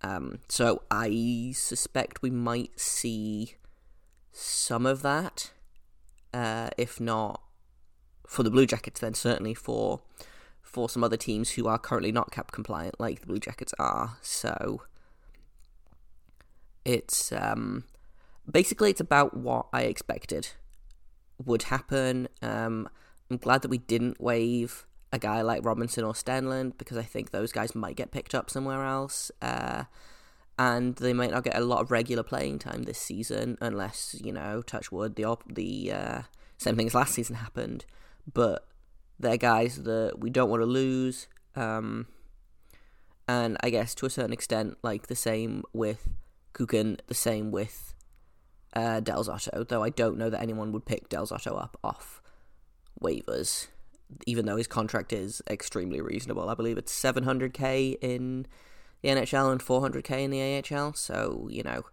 Um, 0.02 0.38
so 0.48 0.82
I 0.90 1.52
suspect 1.56 2.22
we 2.22 2.30
might 2.30 2.78
see 2.78 3.56
some 4.30 4.86
of 4.86 5.02
that, 5.02 5.50
uh, 6.32 6.70
if 6.78 7.00
not 7.00 7.42
for 8.26 8.44
the 8.44 8.50
Blue 8.50 8.66
Jackets, 8.66 9.00
then 9.00 9.14
certainly 9.14 9.54
for 9.54 10.00
for 10.62 10.88
some 10.88 11.02
other 11.02 11.16
teams 11.16 11.52
who 11.52 11.66
are 11.66 11.78
currently 11.78 12.12
not 12.12 12.30
cap 12.30 12.52
compliant, 12.52 13.00
like 13.00 13.20
the 13.20 13.26
Blue 13.26 13.38
Jackets 13.38 13.72
are. 13.78 14.18
So 14.20 14.82
it's 16.84 17.32
um, 17.32 17.84
basically 18.48 18.90
it's 18.90 19.00
about 19.00 19.34
what 19.34 19.66
I 19.72 19.82
expected 19.82 20.48
would 21.44 21.64
happen. 21.64 22.28
Um, 22.42 22.88
I'm 23.30 23.36
glad 23.36 23.62
that 23.62 23.68
we 23.68 23.78
didn't 23.78 24.20
waive 24.20 24.86
a 25.12 25.18
guy 25.18 25.42
like 25.42 25.64
Robinson 25.64 26.04
or 26.04 26.12
Stenlund 26.12 26.78
because 26.78 26.96
I 26.96 27.02
think 27.02 27.30
those 27.30 27.52
guys 27.52 27.74
might 27.74 27.96
get 27.96 28.10
picked 28.10 28.34
up 28.34 28.50
somewhere 28.50 28.84
else. 28.84 29.30
Uh, 29.40 29.84
and 30.58 30.96
they 30.96 31.12
might 31.12 31.30
not 31.30 31.44
get 31.44 31.56
a 31.56 31.60
lot 31.60 31.80
of 31.80 31.90
regular 31.90 32.24
playing 32.24 32.58
time 32.58 32.82
this 32.82 32.98
season 32.98 33.56
unless, 33.60 34.16
you 34.22 34.32
know, 34.32 34.60
touch 34.60 34.90
wood, 34.90 35.14
the, 35.14 35.24
op- 35.24 35.54
the 35.54 35.92
uh, 35.92 36.22
same 36.56 36.76
thing 36.76 36.88
as 36.88 36.94
last 36.94 37.14
season 37.14 37.36
happened 37.36 37.86
but 38.32 38.66
they're 39.18 39.36
guys 39.36 39.82
that 39.82 40.18
we 40.18 40.30
don't 40.30 40.50
want 40.50 40.62
to 40.62 40.66
lose. 40.66 41.28
Um, 41.56 42.06
and 43.26 43.56
I 43.60 43.70
guess 43.70 43.94
to 43.96 44.06
a 44.06 44.10
certain 44.10 44.32
extent, 44.32 44.78
like 44.82 45.06
the 45.06 45.16
same 45.16 45.64
with 45.72 46.08
Kukan, 46.54 47.00
the 47.06 47.14
same 47.14 47.50
with 47.50 47.94
uh, 48.74 49.00
Del 49.00 49.24
Zotto, 49.24 49.66
though 49.66 49.82
I 49.82 49.90
don't 49.90 50.18
know 50.18 50.30
that 50.30 50.42
anyone 50.42 50.72
would 50.72 50.84
pick 50.84 51.08
Del 51.08 51.26
Zotto 51.26 51.60
up 51.60 51.78
off 51.82 52.22
waivers, 53.02 53.68
even 54.26 54.46
though 54.46 54.56
his 54.56 54.66
contract 54.66 55.12
is 55.12 55.42
extremely 55.48 56.00
reasonable. 56.00 56.48
I 56.48 56.54
believe 56.54 56.78
it's 56.78 56.92
700k 56.92 57.98
in 58.00 58.46
the 59.02 59.10
NHL 59.10 59.52
and 59.52 59.60
400k 59.60 60.22
in 60.22 60.30
the 60.30 60.76
AHL, 60.76 60.94
so, 60.94 61.48
you 61.50 61.62
know, 61.62 61.84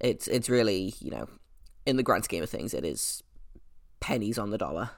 it's 0.00 0.28
it's 0.28 0.50
really, 0.50 0.94
you 1.00 1.10
know, 1.10 1.28
in 1.86 1.96
the 1.96 2.02
grand 2.02 2.24
scheme 2.24 2.42
of 2.42 2.50
things, 2.50 2.74
it 2.74 2.84
is 2.84 3.22
pennies 4.00 4.38
on 4.38 4.50
the 4.50 4.58
dollar. 4.58 4.90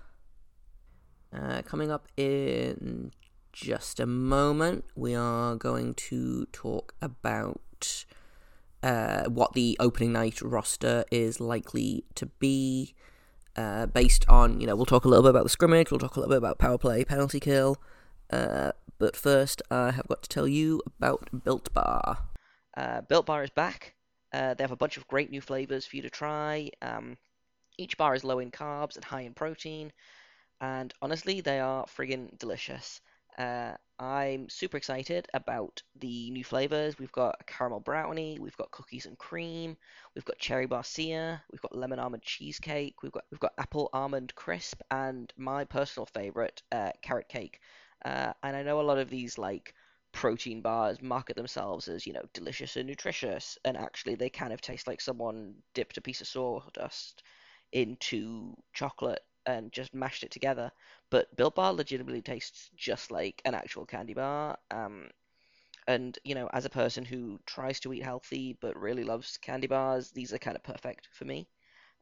Uh, 1.32 1.62
coming 1.62 1.90
up 1.90 2.08
in 2.16 3.12
just 3.52 4.00
a 4.00 4.06
moment, 4.06 4.84
we 4.94 5.14
are 5.14 5.54
going 5.56 5.94
to 5.94 6.46
talk 6.46 6.94
about 7.00 8.04
uh, 8.82 9.24
what 9.24 9.52
the 9.52 9.76
opening 9.80 10.12
night 10.12 10.40
roster 10.42 11.04
is 11.10 11.40
likely 11.40 12.04
to 12.14 12.26
be. 12.26 12.94
Uh, 13.56 13.86
based 13.86 14.24
on, 14.28 14.60
you 14.60 14.68
know, 14.68 14.76
we'll 14.76 14.86
talk 14.86 15.04
a 15.04 15.08
little 15.08 15.22
bit 15.24 15.30
about 15.30 15.42
the 15.42 15.48
scrimmage, 15.48 15.90
we'll 15.90 15.98
talk 15.98 16.14
a 16.14 16.20
little 16.20 16.30
bit 16.30 16.38
about 16.38 16.58
power 16.58 16.78
play, 16.78 17.04
penalty 17.04 17.40
kill. 17.40 17.76
Uh, 18.30 18.70
but 18.98 19.16
first, 19.16 19.62
I 19.68 19.90
have 19.90 20.06
got 20.06 20.22
to 20.22 20.28
tell 20.28 20.46
you 20.46 20.80
about 20.86 21.28
Built 21.44 21.72
Bar. 21.74 22.18
Uh, 22.76 23.00
Built 23.00 23.26
Bar 23.26 23.42
is 23.42 23.50
back. 23.50 23.94
Uh, 24.32 24.54
they 24.54 24.62
have 24.62 24.70
a 24.70 24.76
bunch 24.76 24.96
of 24.96 25.08
great 25.08 25.30
new 25.30 25.40
flavors 25.40 25.86
for 25.86 25.96
you 25.96 26.02
to 26.02 26.10
try. 26.10 26.70
Um, 26.80 27.16
each 27.78 27.96
bar 27.96 28.14
is 28.14 28.22
low 28.22 28.38
in 28.38 28.52
carbs 28.52 28.94
and 28.94 29.04
high 29.04 29.22
in 29.22 29.34
protein 29.34 29.92
and 30.60 30.92
honestly, 31.00 31.40
they 31.40 31.60
are 31.60 31.86
friggin' 31.86 32.36
delicious. 32.38 33.00
Uh, 33.38 33.74
I'm 34.00 34.48
super 34.48 34.76
excited 34.76 35.28
about 35.32 35.82
the 35.96 36.30
new 36.30 36.44
flavors. 36.44 36.98
We've 36.98 37.12
got 37.12 37.46
caramel 37.46 37.80
brownie, 37.80 38.38
we've 38.40 38.56
got 38.56 38.70
cookies 38.72 39.06
and 39.06 39.16
cream, 39.16 39.76
we've 40.14 40.24
got 40.24 40.38
cherry 40.38 40.66
barcia, 40.66 41.40
we've 41.50 41.62
got 41.62 41.76
lemon 41.76 41.98
almond 42.00 42.22
cheesecake, 42.22 43.02
we've 43.02 43.12
got 43.12 43.24
we've 43.30 43.40
got 43.40 43.54
apple 43.58 43.90
almond 43.92 44.34
crisp, 44.34 44.82
and 44.90 45.32
my 45.36 45.64
personal 45.64 46.06
favorite, 46.06 46.62
uh, 46.72 46.92
carrot 47.02 47.28
cake. 47.28 47.60
Uh, 48.04 48.32
and 48.42 48.56
I 48.56 48.62
know 48.62 48.80
a 48.80 48.82
lot 48.82 48.98
of 48.98 49.08
these 49.10 49.38
like 49.38 49.74
protein 50.12 50.60
bars 50.60 51.00
market 51.02 51.36
themselves 51.36 51.86
as 51.88 52.06
you 52.06 52.12
know 52.12 52.24
delicious 52.34 52.76
and 52.76 52.88
nutritious, 52.88 53.56
and 53.64 53.76
actually 53.76 54.16
they 54.16 54.30
kind 54.30 54.52
of 54.52 54.60
taste 54.60 54.86
like 54.88 55.00
someone 55.00 55.54
dipped 55.74 55.96
a 55.96 56.00
piece 56.02 56.20
of 56.20 56.26
sawdust 56.28 57.22
into 57.72 58.56
chocolate 58.72 59.22
and 59.48 59.72
just 59.72 59.94
mashed 59.94 60.24
it 60.24 60.32
together. 60.32 60.72
But 61.10 61.36
Built 61.36 61.56
Bar 61.56 61.74
legitimately 61.74 62.22
tastes 62.22 62.70
just 62.76 63.10
like 63.10 63.42
an 63.46 63.54
actual 63.56 63.86
candy 63.86 64.14
bar. 64.14 64.58
Um, 64.70 65.10
and 65.88 66.18
you 66.24 66.34
know, 66.36 66.48
as 66.52 66.64
a 66.64 66.70
person 66.70 67.04
who 67.04 67.40
tries 67.46 67.80
to 67.80 67.92
eat 67.92 68.02
healthy 68.04 68.56
but 68.60 68.76
really 68.76 69.04
loves 69.04 69.38
candy 69.38 69.66
bars, 69.66 70.10
these 70.12 70.32
are 70.32 70.38
kind 70.38 70.56
of 70.56 70.62
perfect 70.62 71.08
for 71.12 71.24
me. 71.24 71.48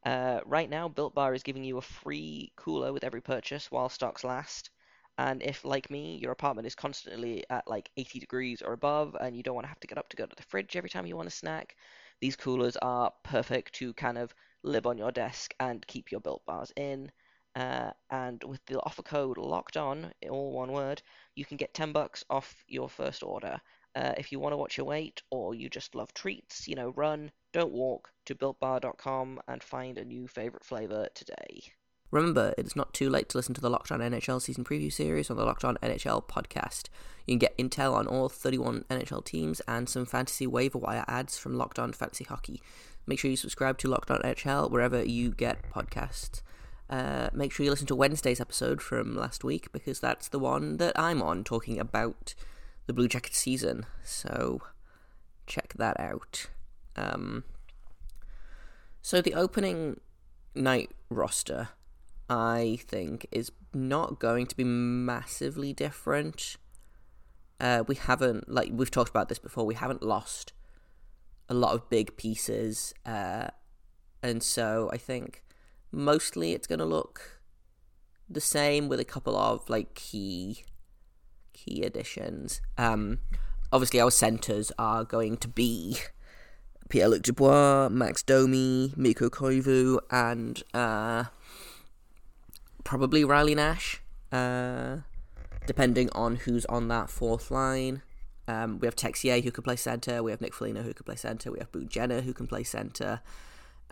Uh, 0.05 0.41
right 0.47 0.71
now, 0.71 0.89
Built 0.89 1.15
Bar 1.15 1.35
is 1.35 1.43
giving 1.43 1.65
you 1.65 1.79
a 1.79 1.83
free 1.83 2.53
cooler 2.57 2.93
with 2.93 3.05
every 3.05 3.21
purchase 3.23 3.71
while 3.71 3.89
stocks 3.91 4.25
last. 4.25 4.71
And 5.19 5.43
if, 5.43 5.65
like 5.65 5.91
me, 5.91 6.17
your 6.17 6.33
apartment 6.33 6.67
is 6.67 6.75
constantly 6.75 7.45
at 7.51 7.69
like 7.69 7.91
80 7.99 8.21
degrees 8.21 8.63
or 8.63 8.73
above, 8.75 9.17
and 9.21 9.37
you 9.37 9.43
don't 9.43 9.55
want 9.57 9.65
to 9.67 9.71
have 9.71 9.81
to 9.81 9.89
get 9.89 9.99
up 9.99 10.09
to 10.11 10.17
go 10.17 10.27
to 10.27 10.37
the 10.37 10.43
fridge 10.45 10.77
every 10.77 10.91
time 10.91 11.07
you 11.07 11.17
want 11.17 11.29
a 11.29 11.33
snack, 11.33 11.77
these 12.21 12.37
coolers 12.37 12.77
are 12.79 13.13
perfect 13.25 13.75
to 13.77 13.93
kind 13.95 14.19
of 14.19 14.35
live 14.63 14.87
on 14.87 14.99
your 14.99 15.13
desk 15.13 15.55
and 15.61 15.87
keep 15.87 16.11
your 16.13 16.21
built 16.21 16.45
bars 16.47 16.73
in. 16.77 17.11
Uh, 17.57 17.91
and 18.11 18.45
with 18.45 18.65
the 18.67 18.79
offer 18.81 19.03
code 19.03 19.39
locked 19.39 19.79
on, 19.79 20.13
all 20.29 20.53
one 20.53 20.73
word, 20.73 21.01
you 21.35 21.45
can 21.45 21.57
get 21.57 21.73
10 21.73 21.91
bucks 21.91 22.23
off 22.29 22.63
your 22.69 22.89
first 22.89 23.23
order. 23.23 23.59
Uh, 23.95 24.13
if 24.19 24.31
you 24.31 24.39
want 24.39 24.53
to 24.53 24.59
watch 24.59 24.77
your 24.77 24.85
weight 24.85 25.23
or 25.31 25.55
you 25.55 25.71
just 25.71 25.95
love 25.95 26.13
treats, 26.13 26.69
you 26.69 26.75
know, 26.75 26.93
run, 26.97 27.31
don't 27.55 27.73
walk 27.73 28.11
to 28.27 28.35
builtbar.com 28.35 29.41
and 29.49 29.63
find 29.63 29.97
a 29.97 30.05
new 30.05 30.29
favorite 30.29 30.67
flavor 30.67 31.09
today. 31.15 31.63
Remember, 32.11 32.55
it's 32.59 32.77
not 32.77 32.93
too 32.93 33.09
late 33.09 33.31
to 33.31 33.39
listen 33.39 33.55
to 33.55 33.61
the 33.61 33.71
Locked 33.71 33.91
On 33.91 34.01
NHL 34.01 34.41
season 34.41 34.63
preview 34.63 34.93
series 34.93 35.31
on 35.31 35.39
the 35.39 35.45
Locked 35.45 35.65
On 35.65 35.79
NHL 35.83 36.29
podcast. 36.29 36.85
You 37.27 37.33
can 37.33 37.39
get 37.39 37.57
intel 37.57 37.95
on 37.95 38.07
all 38.07 38.29
31 38.29 38.85
NHL 38.91 39.25
teams 39.25 39.61
and 39.67 39.89
some 39.89 40.05
fantasy 40.05 40.47
waiver 40.47 40.79
wire 40.79 41.07
ads 41.09 41.39
from 41.39 41.55
Locked 41.55 41.79
On 41.79 41.93
Fantasy 41.95 42.25
Hockey. 42.25 42.61
Make 43.07 43.19
sure 43.19 43.31
you 43.31 43.37
subscribe 43.37 43.79
to 43.79 43.89
Locked 43.89 44.11
On 44.11 44.21
NHL 44.21 44.71
wherever 44.71 45.03
you 45.03 45.31
get 45.31 45.71
podcasts. 45.71 46.43
Uh, 46.89 47.29
make 47.33 47.53
sure 47.53 47.65
you 47.65 47.71
listen 47.71 47.87
to 47.89 47.97
Wednesday's 47.97 48.41
episode 48.41 48.81
from 48.81 49.17
last 49.17 49.43
week 49.43 49.73
because 49.73 49.99
that's 49.99 50.29
the 50.29 50.39
one 50.39 50.77
that 50.77 50.99
I'm 50.99 51.21
on 51.21 51.43
talking 51.43 51.81
about 51.81 52.35
the 52.87 52.93
Blue 52.93 53.09
Jackets 53.09 53.39
season. 53.39 53.87
So 54.05 54.63
check 55.47 55.75
that 55.79 55.99
out. 55.99 56.47
Um, 56.95 57.45
so 59.03 59.21
the 59.21 59.35
opening 59.35 60.01
night 60.55 60.91
roster 61.11 61.71
I 62.29 62.79
think, 62.83 63.27
is 63.31 63.53
not 63.73 64.19
going 64.19 64.47
to 64.47 64.57
be 64.57 64.65
massively 64.65 65.73
different. 65.73 66.57
Uh, 67.61 67.85
we 67.87 67.95
haven't, 67.95 68.49
like, 68.49 68.71
we've 68.73 68.91
talked 68.91 69.11
about 69.11 69.29
this 69.29 69.39
before, 69.39 69.65
we 69.65 69.75
haven't 69.75 70.03
lost 70.03 70.53
a 71.49 71.55
lot 71.55 71.75
of 71.75 71.89
big 71.89 72.17
pieces. 72.17 72.93
Uh, 73.05 73.49
and 74.23 74.43
so 74.43 74.91
I 74.93 74.97
think 74.97 75.45
mostly 75.93 76.53
it's 76.53 76.67
going 76.67 76.79
to 76.79 76.85
look 76.85 77.41
the 78.29 78.41
same 78.41 78.89
with 78.89 79.01
a 79.01 79.05
couple 79.05 79.37
of, 79.37 79.69
like, 79.69 79.95
key 79.95 80.65
key 81.53 81.83
additions. 81.83 82.61
Um, 82.77 83.21
obviously, 83.73 84.01
our 84.01 84.11
centers 84.11 84.73
are 84.79 85.05
going 85.05 85.37
to 85.39 85.49
be 85.49 85.99
Pierre 86.89 87.09
Luc 87.09 87.23
Dubois, 87.23 87.89
Max 87.89 88.23
Domi, 88.23 88.93
Mikko 88.97 89.31
Koivu, 89.31 89.99
and 90.11 90.63
uh, 90.75 91.25
probably 92.85 93.25
Riley 93.25 93.55
Nash, 93.55 94.03
uh, 94.31 94.99
depending 95.67 96.11
on 96.13 96.37
who's 96.37 96.65
on 96.67 96.89
that 96.89 97.11
fourth 97.11 97.51
line. 97.51 98.03
Um, 98.49 98.79
we 98.79 98.87
have 98.87 98.95
Texier 98.95 99.43
who 99.43 99.51
could 99.51 99.65
play 99.65 99.77
centre. 99.77 100.23
We 100.23 100.31
have 100.31 100.41
Nick 100.41 100.55
Foligno 100.55 100.83
who 100.83 100.95
could 100.95 101.07
play 101.07 101.17
centre. 101.17 101.51
We 101.51 101.59
have 101.59 101.73
Boone 101.73 101.89
Jenner 101.89 102.21
who 102.21 102.33
can 102.33 102.47
play 102.47 102.63
centre. 102.63 103.21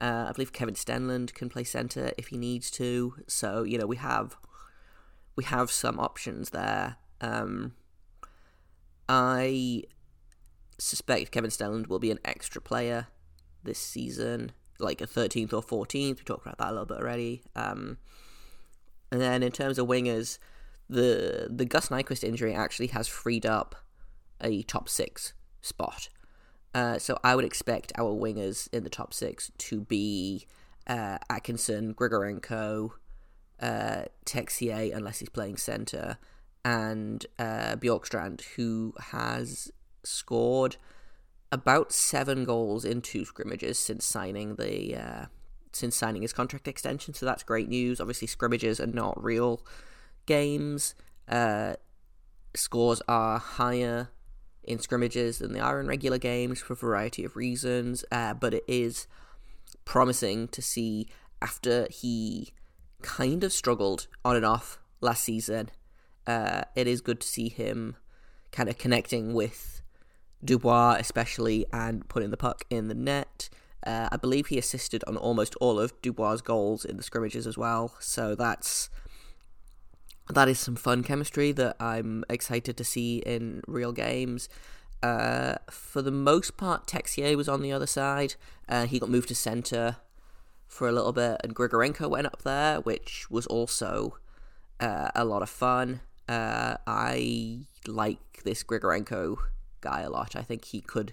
Uh, 0.00 0.26
I 0.28 0.32
believe 0.32 0.52
Kevin 0.52 0.74
Stenlund 0.74 1.34
can 1.34 1.48
play 1.48 1.64
centre 1.64 2.12
if 2.18 2.28
he 2.28 2.36
needs 2.36 2.70
to. 2.72 3.14
So 3.26 3.62
you 3.62 3.78
know 3.78 3.86
we 3.86 3.96
have 3.96 4.36
we 5.36 5.44
have 5.44 5.70
some 5.70 5.98
options 5.98 6.50
there. 6.50 6.96
Um, 7.20 7.74
I 9.08 9.84
suspect 10.78 11.30
Kevin 11.30 11.50
Stenlund 11.50 11.88
will 11.88 11.98
be 11.98 12.10
an 12.10 12.18
extra 12.24 12.60
player 12.60 13.08
this 13.62 13.78
season, 13.78 14.52
like 14.78 15.00
a 15.00 15.06
13th 15.06 15.52
or 15.52 15.62
14th. 15.62 16.18
We 16.18 16.24
talked 16.24 16.46
about 16.46 16.58
that 16.58 16.68
a 16.68 16.72
little 16.72 16.86
bit 16.86 16.98
already. 16.98 17.42
Um, 17.54 17.98
and 19.10 19.20
then 19.20 19.42
in 19.42 19.52
terms 19.52 19.78
of 19.78 19.86
wingers, 19.86 20.38
the 20.88 21.48
the 21.50 21.64
Gus 21.64 21.88
Nyquist 21.88 22.24
injury 22.24 22.54
actually 22.54 22.88
has 22.88 23.08
freed 23.08 23.46
up 23.46 23.76
a 24.40 24.62
top 24.62 24.88
six 24.88 25.32
spot. 25.62 26.08
Uh, 26.74 26.98
so 26.98 27.18
I 27.22 27.36
would 27.36 27.44
expect 27.44 27.92
our 27.96 28.12
wingers 28.12 28.68
in 28.72 28.82
the 28.82 28.90
top 28.90 29.14
six 29.14 29.52
to 29.58 29.80
be 29.80 30.46
uh, 30.88 31.18
Atkinson, 31.30 31.94
Grigorenko, 31.94 32.90
uh, 33.60 34.02
Texier, 34.26 34.94
unless 34.94 35.20
he's 35.20 35.28
playing 35.28 35.56
center, 35.56 36.18
and 36.64 37.24
uh, 37.38 37.76
Bjorkstrand, 37.76 38.42
who 38.56 38.92
has 38.98 39.70
scored 40.02 40.76
about 41.52 41.92
seven 41.92 42.44
goals 42.44 42.84
in 42.84 43.00
two 43.00 43.24
scrimmages 43.24 43.78
since 43.78 44.04
signing 44.04 44.56
the 44.56 44.96
uh, 44.96 45.26
since 45.72 45.96
signing 45.96 46.22
his 46.22 46.32
contract 46.32 46.66
extension, 46.66 47.14
so 47.14 47.24
that's 47.24 47.42
great 47.42 47.68
news. 47.68 48.00
Obviously, 48.00 48.26
scrimmages 48.26 48.80
are 48.80 48.86
not 48.86 49.22
real 49.22 49.60
games. 50.26 50.94
Uh, 51.28 51.74
scores 52.54 53.00
are 53.08 53.38
higher 53.38 54.10
in 54.66 54.78
scrimmages 54.78 55.38
than 55.38 55.52
they 55.52 55.60
are 55.60 55.80
in 55.80 55.86
regular 55.86 56.18
games 56.18 56.60
for 56.60 56.72
a 56.72 56.76
variety 56.76 57.24
of 57.24 57.36
reasons, 57.36 58.04
uh, 58.10 58.34
but 58.34 58.54
it 58.54 58.64
is 58.66 59.06
promising 59.84 60.48
to 60.48 60.62
see 60.62 61.08
after 61.42 61.86
he 61.90 62.52
kind 63.02 63.44
of 63.44 63.52
struggled 63.52 64.06
on 64.24 64.36
and 64.36 64.44
off 64.44 64.78
last 65.00 65.24
season. 65.24 65.70
Uh, 66.26 66.62
it 66.74 66.86
is 66.86 67.00
good 67.00 67.20
to 67.20 67.26
see 67.26 67.48
him 67.48 67.96
kind 68.50 68.68
of 68.68 68.78
connecting 68.78 69.34
with 69.34 69.82
Dubois, 70.42 70.96
especially, 70.98 71.66
and 71.72 72.08
putting 72.08 72.30
the 72.30 72.36
puck 72.36 72.64
in 72.70 72.88
the 72.88 72.94
net. 72.94 73.48
Uh, 73.86 74.08
I 74.10 74.16
believe 74.16 74.46
he 74.46 74.58
assisted 74.58 75.04
on 75.06 75.16
almost 75.16 75.54
all 75.56 75.78
of 75.78 76.00
Dubois' 76.00 76.40
goals 76.40 76.84
in 76.84 76.96
the 76.96 77.02
scrimmages 77.02 77.46
as 77.46 77.58
well. 77.58 77.94
So 78.00 78.34
that's 78.34 78.88
that 80.28 80.48
is 80.48 80.58
some 80.58 80.76
fun 80.76 81.02
chemistry 81.02 81.52
that 81.52 81.76
I'm 81.80 82.24
excited 82.30 82.76
to 82.76 82.84
see 82.84 83.18
in 83.18 83.62
real 83.66 83.92
games. 83.92 84.48
Uh, 85.02 85.56
for 85.70 86.00
the 86.00 86.10
most 86.10 86.56
part, 86.56 86.86
Texier 86.86 87.36
was 87.36 87.48
on 87.48 87.60
the 87.60 87.72
other 87.72 87.86
side. 87.86 88.36
Uh, 88.68 88.86
he 88.86 88.98
got 88.98 89.10
moved 89.10 89.28
to 89.28 89.34
center 89.34 89.96
for 90.66 90.88
a 90.88 90.92
little 90.92 91.12
bit, 91.12 91.40
and 91.44 91.54
Grigorenko 91.54 92.08
went 92.08 92.26
up 92.26 92.42
there, 92.42 92.80
which 92.80 93.30
was 93.30 93.46
also 93.46 94.16
uh, 94.80 95.10
a 95.14 95.24
lot 95.24 95.42
of 95.42 95.50
fun. 95.50 96.00
Uh, 96.28 96.76
I 96.86 97.66
like 97.86 98.42
this 98.44 98.64
Grigorenko 98.64 99.36
guy 99.82 100.00
a 100.00 100.10
lot. 100.10 100.34
I 100.34 100.42
think 100.42 100.64
he 100.64 100.80
could 100.80 101.12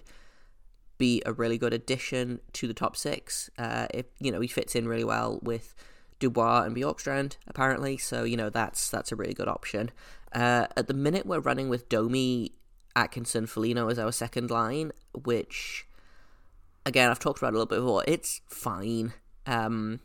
be 0.96 1.22
a 1.26 1.32
really 1.32 1.58
good 1.58 1.74
addition 1.74 2.40
to 2.54 2.66
the 2.66 2.74
top 2.74 2.96
six. 2.96 3.50
Uh, 3.58 3.88
if 3.92 4.06
you 4.20 4.32
know 4.32 4.40
he 4.40 4.48
fits 4.48 4.74
in 4.74 4.88
really 4.88 5.04
well 5.04 5.38
with 5.42 5.74
Dubois 6.22 6.62
and 6.62 6.76
Bjorkstrand 6.76 7.36
apparently, 7.48 7.98
so 7.98 8.22
you 8.22 8.36
know 8.36 8.48
that's 8.48 8.88
that's 8.88 9.10
a 9.10 9.16
really 9.16 9.34
good 9.34 9.48
option. 9.48 9.90
Uh, 10.32 10.68
at 10.76 10.86
the 10.86 10.94
minute, 10.94 11.26
we're 11.26 11.40
running 11.40 11.68
with 11.68 11.88
Domi, 11.88 12.52
Atkinson, 12.94 13.46
Foligno 13.46 13.88
as 13.88 13.98
our 13.98 14.12
second 14.12 14.48
line, 14.48 14.92
which 15.12 15.84
again 16.86 17.10
I've 17.10 17.18
talked 17.18 17.38
about 17.38 17.50
a 17.50 17.56
little 17.58 17.66
bit 17.66 17.80
before. 17.80 18.04
It's 18.06 18.40
fine. 18.48 19.14
Um, 19.46 19.98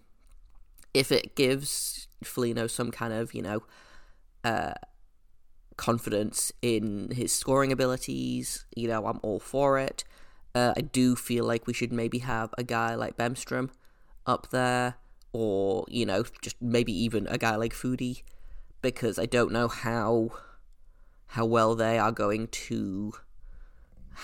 if 0.91 1.12
it 1.12 1.36
gives 1.36 2.08
Foligno 2.23 2.65
some 2.65 2.89
kind 2.89 3.13
of 3.13 3.36
you 3.36 3.43
know 3.43 3.62
uh, 4.43 4.73
confidence 5.77 6.51
in 6.63 7.12
his 7.12 7.32
scoring 7.32 7.71
abilities, 7.71 8.65
you 8.75 8.88
know 8.88 9.06
I'm 9.06 9.19
all 9.21 9.39
for 9.39 9.77
it. 9.77 10.03
Uh, 10.56 10.73
I 10.75 10.82
do 10.82 11.15
feel 11.15 11.45
like 11.45 11.67
we 11.67 11.73
should 11.73 11.93
maybe 11.93 12.19
have 12.19 12.56
a 12.58 12.63
guy 12.63 12.95
like 12.95 13.17
Bemstrom 13.17 13.69
up 14.25 14.49
there, 14.49 14.95
or 15.38 15.86
you 15.88 16.04
know, 16.04 16.23
just 16.41 16.60
maybe 16.60 16.91
even 16.91 17.28
a 17.28 17.38
guy 17.38 17.56
like 17.56 17.73
Foudy 17.73 18.23
because 18.82 19.19
I 19.19 19.28
don't 19.28 19.52
know 19.52 19.67
how 19.67 20.32
how 21.28 21.45
well 21.45 21.76
they 21.76 22.00
are 22.00 22.12
going 22.12 22.47
to 22.47 23.13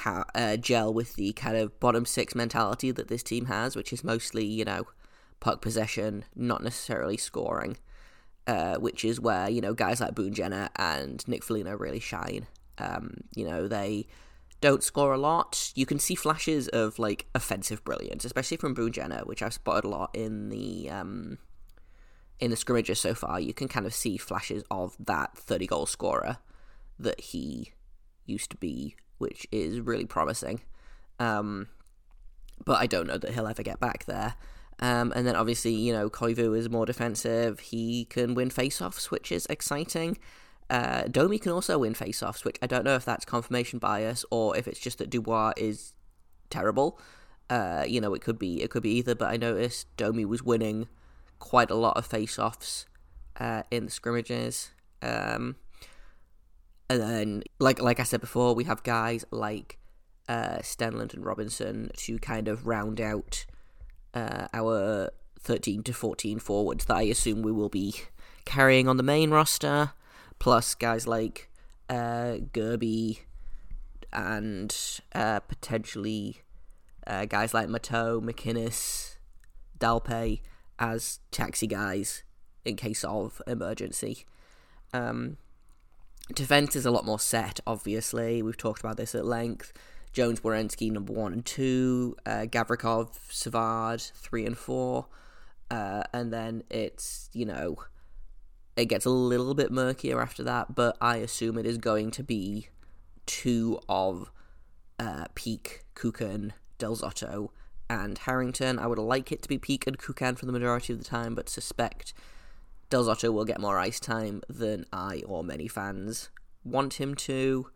uh, 0.06 0.58
gel 0.58 0.92
with 0.92 1.14
the 1.14 1.32
kind 1.34 1.56
of 1.56 1.80
bottom 1.80 2.04
six 2.04 2.34
mentality 2.34 2.90
that 2.90 3.10
this 3.10 3.22
team 3.22 3.46
has, 3.46 3.76
which 3.76 3.94
is 3.94 4.04
mostly 4.04 4.44
you 4.44 4.66
know 4.66 4.88
puck 5.40 5.62
possession, 5.62 6.26
not 6.36 6.64
necessarily 6.64 7.18
scoring. 7.18 7.78
Uh, 8.46 8.76
which 8.76 9.06
is 9.06 9.22
where 9.22 9.48
you 9.48 9.62
know 9.62 9.74
guys 9.74 10.02
like 10.02 10.16
Boone 10.16 10.34
Jenner 10.34 10.70
and 10.78 11.26
Nick 11.28 11.44
Foligno 11.44 11.78
really 11.78 12.00
shine. 12.00 12.48
Um, 12.80 13.18
you 13.36 13.48
know 13.48 13.68
they 13.68 14.08
don't 14.64 14.82
score 14.82 15.12
a 15.12 15.18
lot. 15.18 15.74
You 15.76 15.86
can 15.86 16.00
see 16.00 16.16
flashes 16.16 16.70
of 16.70 16.98
like 16.98 17.26
offensive 17.36 17.84
brilliance, 17.84 18.24
especially 18.24 18.56
from 18.56 18.74
Boone 18.74 18.94
Jenner, 18.94 19.20
which 19.26 19.44
I've 19.44 19.54
spotted 19.54 19.84
a 19.84 19.90
lot 19.90 20.12
in 20.14 20.48
the 20.48 20.90
um, 20.90 21.38
in 22.40 22.50
the 22.50 22.56
scrimmages 22.56 23.02
so 23.02 23.14
far. 23.14 23.42
You 23.42 23.54
can 23.54 23.68
kind 23.68 23.86
of 23.86 23.94
see 23.94 24.16
flashes 24.16 24.64
of 24.72 24.96
that 25.02 25.38
thirty 25.38 25.68
goal 25.68 25.86
scorer 25.86 26.38
that 26.98 27.20
he 27.20 27.74
used 28.26 28.52
to 28.52 28.58
be, 28.58 28.96
which 29.18 29.46
is 29.52 29.82
really 29.82 30.06
promising. 30.06 30.62
Um, 31.20 31.68
but 32.66 32.80
I 32.80 32.88
don't 32.88 33.08
know 33.08 33.18
that 33.18 33.34
he'll 33.34 33.48
ever 33.48 33.64
get 33.64 33.82
back 33.82 34.06
there. 34.06 34.36
Um, 34.80 35.12
and 35.14 35.28
then 35.28 35.36
obviously, 35.36 35.74
you 35.74 35.92
know, 35.92 36.10
Koivu 36.10 36.58
is 36.58 36.70
more 36.70 36.86
defensive. 36.86 37.60
He 37.60 38.06
can 38.06 38.34
win 38.34 38.50
faceoffs, 38.50 39.12
which 39.12 39.30
is 39.30 39.46
exciting. 39.50 40.18
Uh, 40.74 41.04
Domi 41.04 41.38
can 41.38 41.52
also 41.52 41.78
win 41.78 41.94
face-offs, 41.94 42.44
which 42.44 42.58
I 42.60 42.66
don't 42.66 42.84
know 42.84 42.96
if 42.96 43.06
that's 43.06 43.26
confirmation 43.26 43.78
bias 43.78 44.26
or 44.32 44.58
if 44.58 44.68
it's 44.68 44.80
just 44.80 44.98
that 44.98 45.12
Dubois 45.12 45.54
is 45.56 45.94
terrible. 46.50 47.00
Uh, 47.48 47.86
you 47.88 48.02
know, 48.02 48.16
it 48.16 48.22
could 48.24 48.40
be 48.40 48.64
it 48.64 48.72
could 48.72 48.82
be 48.82 48.90
either. 48.90 49.14
But 49.14 49.30
I 49.30 49.38
noticed 49.38 49.96
Domi 49.98 50.26
was 50.26 50.42
winning 50.42 50.88
quite 51.38 51.70
a 51.70 51.76
lot 51.76 51.96
of 51.96 52.08
face-offs 52.08 52.88
uh, 53.40 53.62
in 53.70 53.86
the 53.86 53.92
scrimmages. 53.92 54.72
Um, 55.04 55.58
and 56.90 57.00
then, 57.00 57.44
like 57.60 57.80
like 57.80 58.00
I 58.00 58.04
said 58.04 58.20
before, 58.20 58.56
we 58.56 58.64
have 58.64 58.82
guys 58.82 59.26
like 59.30 59.78
uh, 60.28 60.58
Stenlund 60.64 61.14
and 61.14 61.24
Robinson 61.24 61.92
to 61.98 62.18
kind 62.18 62.48
of 62.48 62.66
round 62.66 63.00
out 63.00 63.46
uh, 64.16 64.48
our 64.52 65.12
13 65.40 65.84
to 65.84 65.94
14 65.94 66.40
forwards 66.40 66.86
that 66.86 66.98
I 66.98 67.04
assume 67.04 67.44
we 67.44 67.52
will 67.52 67.70
be 67.70 67.94
carrying 68.46 68.88
on 68.88 68.98
the 68.98 69.04
main 69.04 69.30
roster, 69.30 69.92
plus 70.44 70.76
guys 70.76 71.08
like 71.08 71.50
uh, 71.88 72.36
Gerbe 72.52 73.20
and 74.12 75.00
uh, 75.16 75.40
potentially 75.40 76.42
uh, 77.08 77.24
guys 77.24 77.54
like 77.54 77.70
Matteau, 77.70 78.22
MacInnis, 78.22 79.16
Dalpe 79.80 80.42
as 80.78 81.22
taxi 81.32 81.66
guys 81.66 82.24
in 82.66 82.76
case 82.76 83.06
of 83.06 83.42
emergency. 83.48 84.26
Um, 84.92 85.38
defense 86.36 86.76
is 86.76 86.86
a 86.86 86.92
lot 86.92 87.06
more 87.06 87.22
set, 87.22 87.62
obviously. 87.66 88.42
We've 88.42 88.58
talked 88.58 88.82
about 88.82 88.98
this 88.98 89.16
at 89.16 89.24
length. 89.24 89.72
Jones, 90.12 90.42
Werenski, 90.42 90.92
number 90.92 91.14
one 91.14 91.32
and 91.32 91.46
two. 91.46 92.18
Uh, 92.26 92.48
Gavrikov, 92.50 93.12
Savard, 93.30 94.02
three 94.02 94.46
and 94.46 94.58
four. 94.58 95.06
Uh, 95.72 96.04
and 96.12 96.34
then 96.34 96.64
it's, 96.70 97.30
you 97.32 97.46
know, 97.46 97.78
it 98.76 98.86
gets 98.86 99.06
a 99.06 99.10
little 99.10 99.54
bit 99.54 99.72
murkier 99.72 100.22
after 100.22 100.44
that, 100.44 100.76
but 100.76 100.98
I 101.00 101.18
assume 101.18 101.58
it 101.58 101.66
is 101.66 101.78
going 101.78 102.12
to 102.12 102.24
be 102.24 102.70
two 103.26 103.80
of 103.88 104.32
uh, 105.00 105.26
Peeke, 105.36 105.82
Kukan, 105.96 106.52
Del 106.78 106.96
Zotto, 106.96 107.50
and 107.90 108.18
Harrington. 108.18 108.80
I 108.80 108.88
would 108.88 108.98
like 108.98 109.32
it 109.32 109.42
to 109.44 109.50
be 109.50 109.58
Peeke 109.58 109.88
and 109.88 109.98
Kukan 109.98 110.38
for 110.38 110.46
the 110.46 110.52
majority 110.52 110.94
of 110.94 111.00
the 111.00 111.06
time, 111.06 111.36
but 111.36 111.50
suspect 111.50 112.14
Del 112.90 113.06
Zotto 113.06 113.32
will 113.32 113.46
get 113.46 113.60
more 113.60 113.78
ice 113.78 114.00
time 114.00 114.42
than 114.50 114.86
I 114.92 115.22
or 115.26 115.44
many 115.44 115.68
fans 115.68 116.30
want 116.64 116.96
him 116.96 117.16
to. 117.16 117.70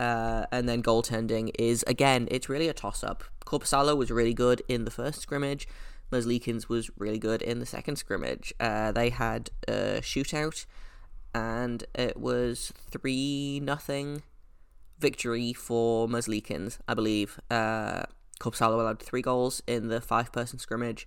Uh, 0.00 0.46
and 0.52 0.68
then 0.68 0.82
goaltending 0.82 1.50
is 1.58 1.84
again, 1.86 2.28
it's 2.30 2.48
really 2.48 2.68
a 2.68 2.72
toss 2.72 3.02
up. 3.02 3.24
Korpisalo 3.44 3.96
was 3.96 4.10
really 4.10 4.34
good 4.34 4.62
in 4.68 4.84
the 4.84 4.90
first 4.90 5.20
scrimmage. 5.20 5.66
Merzlikins 6.10 6.68
was 6.68 6.90
really 6.96 7.18
good 7.18 7.42
in 7.42 7.60
the 7.60 7.66
second 7.66 7.96
scrimmage. 7.96 8.52
Uh, 8.58 8.92
they 8.92 9.10
had 9.10 9.50
a 9.66 10.00
shootout, 10.00 10.66
and 11.34 11.84
it 11.94 12.16
was 12.16 12.72
three 12.90 13.60
nothing 13.62 14.22
victory 14.98 15.52
for 15.52 16.08
Merzlikins, 16.08 16.78
I 16.88 16.94
believe. 16.94 17.38
Uh, 17.50 18.04
allowed 18.42 19.02
three 19.02 19.22
goals 19.22 19.62
in 19.66 19.88
the 19.88 20.00
five 20.00 20.32
person 20.32 20.58
scrimmage, 20.58 21.06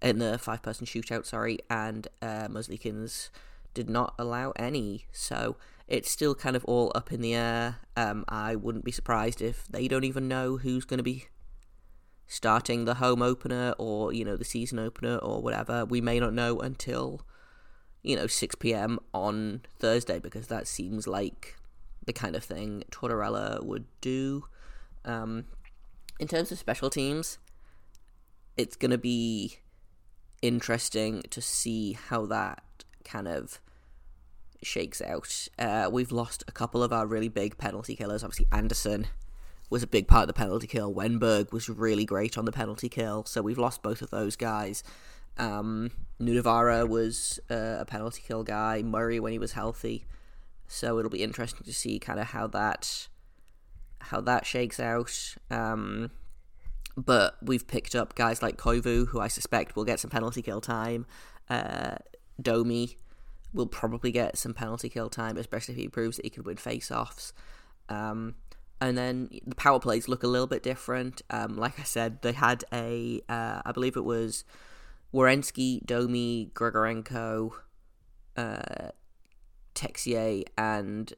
in 0.00 0.18
the 0.18 0.38
five 0.38 0.62
person 0.62 0.86
shootout, 0.86 1.26
sorry, 1.26 1.58
and 1.70 2.08
uh, 2.20 2.48
Merzlikins 2.48 3.30
did 3.74 3.88
not 3.88 4.14
allow 4.18 4.52
any. 4.56 5.06
So 5.12 5.56
it's 5.88 6.10
still 6.10 6.34
kind 6.34 6.56
of 6.56 6.64
all 6.64 6.92
up 6.94 7.12
in 7.12 7.20
the 7.20 7.34
air. 7.34 7.76
Um, 7.96 8.24
I 8.28 8.56
wouldn't 8.56 8.84
be 8.84 8.92
surprised 8.92 9.40
if 9.40 9.66
they 9.68 9.88
don't 9.88 10.04
even 10.04 10.28
know 10.28 10.58
who's 10.58 10.84
going 10.84 10.98
to 10.98 11.04
be 11.04 11.26
starting 12.32 12.86
the 12.86 12.94
home 12.94 13.20
opener 13.20 13.74
or 13.76 14.10
you 14.10 14.24
know 14.24 14.36
the 14.36 14.44
season 14.44 14.78
opener 14.78 15.16
or 15.18 15.42
whatever. 15.42 15.84
We 15.84 16.00
may 16.00 16.18
not 16.18 16.32
know 16.32 16.58
until 16.60 17.20
you 18.02 18.16
know 18.16 18.26
6 18.26 18.54
p.m. 18.54 18.98
on 19.12 19.60
Thursday 19.78 20.18
because 20.18 20.46
that 20.46 20.66
seems 20.66 21.06
like 21.06 21.56
the 22.06 22.12
kind 22.14 22.34
of 22.34 22.42
thing 22.42 22.84
Tortorella 22.90 23.62
would 23.62 23.84
do. 24.00 24.46
Um, 25.04 25.44
in 26.18 26.26
terms 26.26 26.50
of 26.50 26.58
special 26.58 26.88
teams, 26.88 27.36
it's 28.56 28.76
going 28.76 28.92
to 28.92 28.98
be 28.98 29.58
interesting 30.40 31.22
to 31.28 31.42
see 31.42 31.92
how 31.92 32.24
that 32.26 32.62
kind 33.04 33.28
of 33.28 33.60
shakes 34.62 35.02
out. 35.02 35.48
Uh, 35.58 35.90
we've 35.92 36.12
lost 36.12 36.44
a 36.48 36.52
couple 36.52 36.82
of 36.82 36.94
our 36.94 37.06
really 37.06 37.28
big 37.28 37.58
penalty 37.58 37.94
killers. 37.94 38.24
Obviously, 38.24 38.46
Anderson 38.50 39.08
was 39.72 39.82
a 39.82 39.86
big 39.86 40.06
part 40.06 40.24
of 40.24 40.26
the 40.26 40.34
penalty 40.34 40.66
kill. 40.66 40.94
Wennberg 40.94 41.50
was 41.50 41.66
really 41.68 42.04
great 42.04 42.36
on 42.36 42.44
the 42.44 42.52
penalty 42.52 42.90
kill. 42.90 43.24
So 43.24 43.40
we've 43.40 43.58
lost 43.58 43.82
both 43.82 44.02
of 44.02 44.10
those 44.10 44.36
guys. 44.36 44.84
Um, 45.38 45.90
Nutivaara 46.20 46.86
was 46.86 47.40
uh, 47.50 47.76
a 47.80 47.86
penalty 47.86 48.22
kill 48.24 48.44
guy. 48.44 48.82
Murray 48.82 49.18
when 49.18 49.32
he 49.32 49.38
was 49.38 49.52
healthy. 49.52 50.04
So 50.66 50.98
it'll 50.98 51.10
be 51.10 51.22
interesting 51.22 51.64
to 51.64 51.72
see 51.72 51.98
kind 51.98 52.20
of 52.20 52.28
how 52.28 52.46
that 52.48 53.08
how 53.98 54.20
that 54.20 54.44
shakes 54.44 54.78
out. 54.78 55.36
Um, 55.50 56.10
but 56.94 57.36
we've 57.40 57.66
picked 57.66 57.94
up 57.94 58.14
guys 58.14 58.42
like 58.42 58.58
Koivu, 58.58 59.08
who 59.08 59.20
I 59.20 59.28
suspect 59.28 59.74
will 59.74 59.86
get 59.86 60.00
some 60.00 60.10
penalty 60.10 60.42
kill 60.42 60.60
time. 60.60 61.06
Uh, 61.48 61.96
Domi 62.40 62.98
will 63.54 63.66
probably 63.66 64.12
get 64.12 64.36
some 64.36 64.52
penalty 64.52 64.90
kill 64.90 65.08
time, 65.08 65.38
especially 65.38 65.74
if 65.74 65.80
he 65.80 65.88
proves 65.88 66.16
that 66.16 66.26
he 66.26 66.30
can 66.30 66.42
win 66.42 66.56
face-offs. 66.56 67.32
Um, 67.88 68.34
and 68.82 68.98
then 68.98 69.30
the 69.46 69.54
power 69.54 69.78
plays 69.78 70.08
look 70.08 70.24
a 70.24 70.26
little 70.26 70.48
bit 70.48 70.64
different. 70.64 71.22
Um, 71.30 71.56
like 71.56 71.78
I 71.78 71.84
said, 71.84 72.20
they 72.22 72.32
had 72.32 72.64
a, 72.72 73.20
uh, 73.28 73.62
I 73.64 73.70
believe 73.70 73.96
it 73.96 74.04
was 74.04 74.42
Werenski, 75.14 75.86
Domi, 75.86 76.50
Grigorenko, 76.52 77.52
uh, 78.36 78.90
Texier, 79.76 80.42
and 80.58 81.12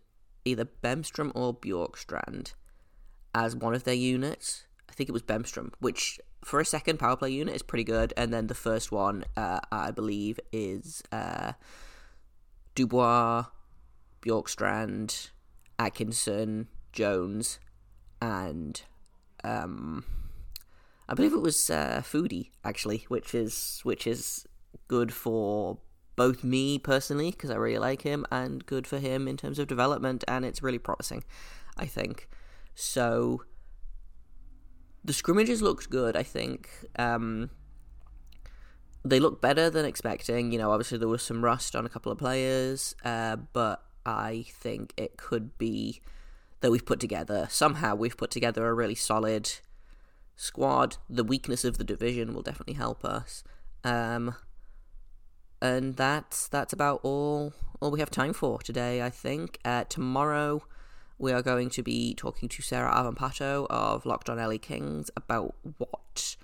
either 0.44 0.66
Bemstrom 0.66 1.32
or 1.34 1.54
Bjorkstrand 1.54 2.52
as 3.34 3.56
one 3.56 3.72
of 3.72 3.84
their 3.84 3.94
units. 3.94 4.66
I 4.90 4.92
think 4.92 5.08
it 5.08 5.12
was 5.12 5.22
Bemstrom, 5.22 5.72
which 5.78 6.20
for 6.44 6.60
a 6.60 6.66
second 6.66 6.98
power 6.98 7.16
play 7.16 7.30
unit 7.30 7.56
is 7.56 7.62
pretty 7.62 7.84
good. 7.84 8.12
And 8.14 8.30
then 8.30 8.48
the 8.48 8.54
first 8.54 8.92
one, 8.92 9.24
uh, 9.38 9.60
I 9.72 9.90
believe, 9.90 10.38
is 10.52 11.02
uh, 11.10 11.52
Dubois, 12.74 13.46
Bjorkstrand, 14.20 15.30
Atkinson, 15.78 16.68
Jones, 16.94 17.58
and 18.22 18.80
um, 19.42 20.04
I 21.08 21.14
believe 21.14 21.34
it 21.34 21.42
was 21.42 21.68
uh, 21.68 22.00
Foudy 22.02 22.50
actually, 22.64 23.04
which 23.08 23.34
is 23.34 23.80
which 23.82 24.06
is 24.06 24.46
good 24.88 25.12
for 25.12 25.78
both 26.16 26.44
me 26.44 26.78
personally 26.78 27.30
because 27.32 27.50
I 27.50 27.56
really 27.56 27.78
like 27.78 28.02
him, 28.02 28.24
and 28.30 28.64
good 28.64 28.86
for 28.86 28.98
him 28.98 29.28
in 29.28 29.36
terms 29.36 29.58
of 29.58 29.66
development, 29.66 30.24
and 30.28 30.44
it's 30.44 30.62
really 30.62 30.78
promising, 30.78 31.24
I 31.76 31.86
think. 31.86 32.28
So 32.74 33.42
the 35.04 35.12
scrimmages 35.12 35.60
looked 35.60 35.90
good. 35.90 36.16
I 36.16 36.22
think 36.22 36.70
um, 36.98 37.50
they 39.04 39.20
look 39.20 39.42
better 39.42 39.68
than 39.68 39.84
expecting. 39.84 40.52
You 40.52 40.58
know, 40.58 40.70
obviously 40.70 40.98
there 40.98 41.08
was 41.08 41.22
some 41.22 41.44
rust 41.44 41.76
on 41.76 41.84
a 41.84 41.88
couple 41.88 42.10
of 42.10 42.18
players, 42.18 42.94
uh, 43.04 43.36
but 43.52 43.84
I 44.06 44.46
think 44.48 44.94
it 44.96 45.16
could 45.16 45.58
be 45.58 46.00
that 46.64 46.70
we've 46.70 46.86
put 46.86 46.98
together 46.98 47.46
somehow 47.50 47.94
we've 47.94 48.16
put 48.16 48.30
together 48.30 48.66
a 48.66 48.72
really 48.72 48.94
solid 48.94 49.50
squad. 50.34 50.96
The 51.10 51.22
weakness 51.22 51.62
of 51.62 51.76
the 51.76 51.84
division 51.84 52.32
will 52.32 52.40
definitely 52.40 52.72
help 52.72 53.04
us. 53.04 53.44
Um, 53.84 54.34
and 55.60 55.94
that's 55.96 56.48
that's 56.48 56.72
about 56.72 57.00
all 57.02 57.52
all 57.82 57.90
we 57.90 58.00
have 58.00 58.08
time 58.08 58.32
for 58.32 58.60
today. 58.60 59.02
I 59.02 59.10
think 59.10 59.58
uh, 59.62 59.84
tomorrow 59.90 60.62
we 61.18 61.32
are 61.32 61.42
going 61.42 61.68
to 61.68 61.82
be 61.82 62.14
talking 62.14 62.48
to 62.48 62.62
Sarah 62.62 62.94
Avampato 62.94 63.66
of 63.68 64.06
Locked 64.06 64.30
On 64.30 64.38
LA 64.38 64.56
Kings 64.56 65.10
about 65.18 65.54
what 65.76 66.36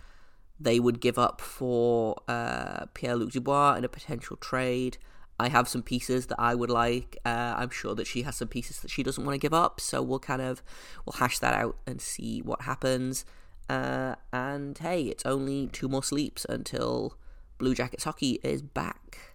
they 0.61 0.79
would 0.79 1.01
give 1.01 1.19
up 1.19 1.41
for 1.41 2.21
uh, 2.29 2.85
Pierre 2.93 3.17
Luc 3.17 3.31
Dubois 3.31 3.77
in 3.77 3.85
a 3.85 3.89
potential 3.89 4.37
trade. 4.37 4.99
I 5.41 5.49
have 5.49 5.69
some 5.69 5.83
pieces 5.83 6.27
that 6.27 6.39
I 6.39 6.55
would 6.55 6.69
like. 6.69 7.17
Uh, 7.25 7.55
I'm 7.57 7.71
sure 7.71 7.95
that 7.95 8.07
she 8.07 8.23
has 8.23 8.37
some 8.37 8.49
pieces 8.49 8.81
that 8.81 8.91
she 8.91 9.03
doesn't 9.03 9.25
want 9.25 9.35
to 9.35 9.39
give 9.39 9.55
up. 9.55 9.81
So 9.81 10.03
we'll 10.03 10.19
kind 10.19 10.43
of 10.43 10.63
we'll 11.07 11.15
hash 11.15 11.39
that 11.39 11.55
out 11.55 11.77
and 11.87 12.01
see 12.01 12.43
what 12.43 12.63
happens. 12.63 13.25
Uh, 13.69 14.17
and 14.33 14.77
hey, 14.77 15.05
it's 15.05 15.25
only 15.25 15.69
two 15.69 15.89
more 15.89 16.03
sleeps 16.03 16.45
until 16.49 17.17
Blue 17.57 17.75
Jackets 17.75 18.05
hockey 18.05 18.39
is 18.43 18.61
back. 18.61 19.30